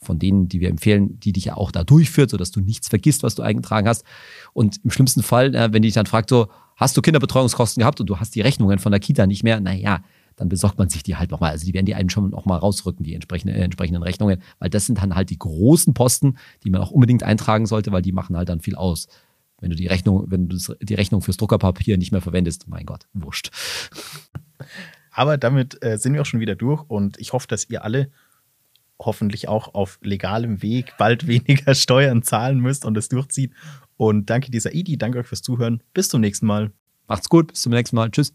von 0.02 0.18
denen, 0.18 0.48
die 0.48 0.60
wir 0.60 0.68
empfehlen, 0.68 1.18
die 1.20 1.32
dich 1.32 1.46
ja 1.46 1.56
auch 1.56 1.70
da 1.70 1.84
durchführt, 1.84 2.30
sodass 2.30 2.50
du 2.50 2.60
nichts 2.60 2.88
vergisst, 2.88 3.22
was 3.22 3.34
du 3.34 3.42
eingetragen 3.42 3.88
hast. 3.88 4.04
Und 4.52 4.80
im 4.84 4.90
schlimmsten 4.90 5.22
Fall, 5.22 5.54
äh, 5.54 5.72
wenn 5.72 5.82
dich 5.82 5.94
dann 5.94 6.06
fragt, 6.06 6.28
so, 6.28 6.48
hast 6.76 6.96
du 6.96 7.02
Kinderbetreuungskosten 7.02 7.80
gehabt 7.80 8.00
und 8.00 8.08
du 8.08 8.18
hast 8.18 8.34
die 8.34 8.40
Rechnungen 8.40 8.78
von 8.78 8.90
der 8.90 9.00
Kita 9.00 9.26
nicht 9.26 9.44
mehr, 9.44 9.60
naja, 9.60 10.02
dann 10.36 10.48
besorgt 10.48 10.78
man 10.78 10.88
sich 10.88 11.02
die 11.02 11.16
halt 11.16 11.30
nochmal. 11.30 11.50
Also 11.50 11.66
die 11.66 11.74
werden 11.74 11.86
die 11.86 11.94
einem 11.94 12.08
schon 12.08 12.30
nochmal 12.30 12.58
rausrücken, 12.58 13.04
die 13.04 13.14
entsprechenden, 13.14 13.56
äh, 13.56 13.64
entsprechenden 13.64 14.02
Rechnungen, 14.02 14.42
weil 14.58 14.70
das 14.70 14.86
sind 14.86 15.02
dann 15.02 15.14
halt 15.14 15.30
die 15.30 15.38
großen 15.38 15.94
Posten, 15.94 16.36
die 16.64 16.70
man 16.70 16.80
auch 16.80 16.90
unbedingt 16.90 17.22
eintragen 17.22 17.66
sollte, 17.66 17.92
weil 17.92 18.02
die 18.02 18.12
machen 18.12 18.36
halt 18.36 18.48
dann 18.48 18.60
viel 18.60 18.76
aus. 18.76 19.08
Wenn 19.60 19.70
du 19.70 19.76
die 19.76 19.86
Rechnung, 19.86 20.24
wenn 20.28 20.48
du 20.48 20.56
die 20.80 20.94
Rechnung 20.94 21.22
fürs 21.22 21.36
Druckerpapier 21.36 21.96
nicht 21.96 22.12
mehr 22.12 22.20
verwendest, 22.20 22.66
mein 22.68 22.86
Gott, 22.86 23.06
wurscht. 23.12 23.50
Aber 25.12 25.36
damit 25.36 25.82
äh, 25.84 25.98
sind 25.98 26.14
wir 26.14 26.22
auch 26.22 26.26
schon 26.26 26.40
wieder 26.40 26.56
durch 26.56 26.82
und 26.88 27.18
ich 27.18 27.32
hoffe, 27.32 27.46
dass 27.46 27.68
ihr 27.68 27.84
alle 27.84 28.10
hoffentlich 28.98 29.48
auch 29.48 29.74
auf 29.74 29.98
legalem 30.02 30.62
Weg 30.62 30.94
bald 30.98 31.26
weniger 31.26 31.74
Steuern 31.74 32.22
zahlen 32.22 32.60
müsst 32.60 32.84
und 32.84 32.96
es 32.96 33.08
durchzieht. 33.08 33.52
Und 33.96 34.30
danke 34.30 34.50
dieser 34.50 34.74
Idi, 34.74 34.96
danke 34.96 35.18
euch 35.18 35.26
fürs 35.26 35.42
Zuhören. 35.42 35.82
Bis 35.92 36.08
zum 36.08 36.20
nächsten 36.20 36.46
Mal. 36.46 36.72
Macht's 37.06 37.28
gut, 37.28 37.48
bis 37.48 37.62
zum 37.62 37.72
nächsten 37.72 37.96
Mal. 37.96 38.10
Tschüss. 38.10 38.32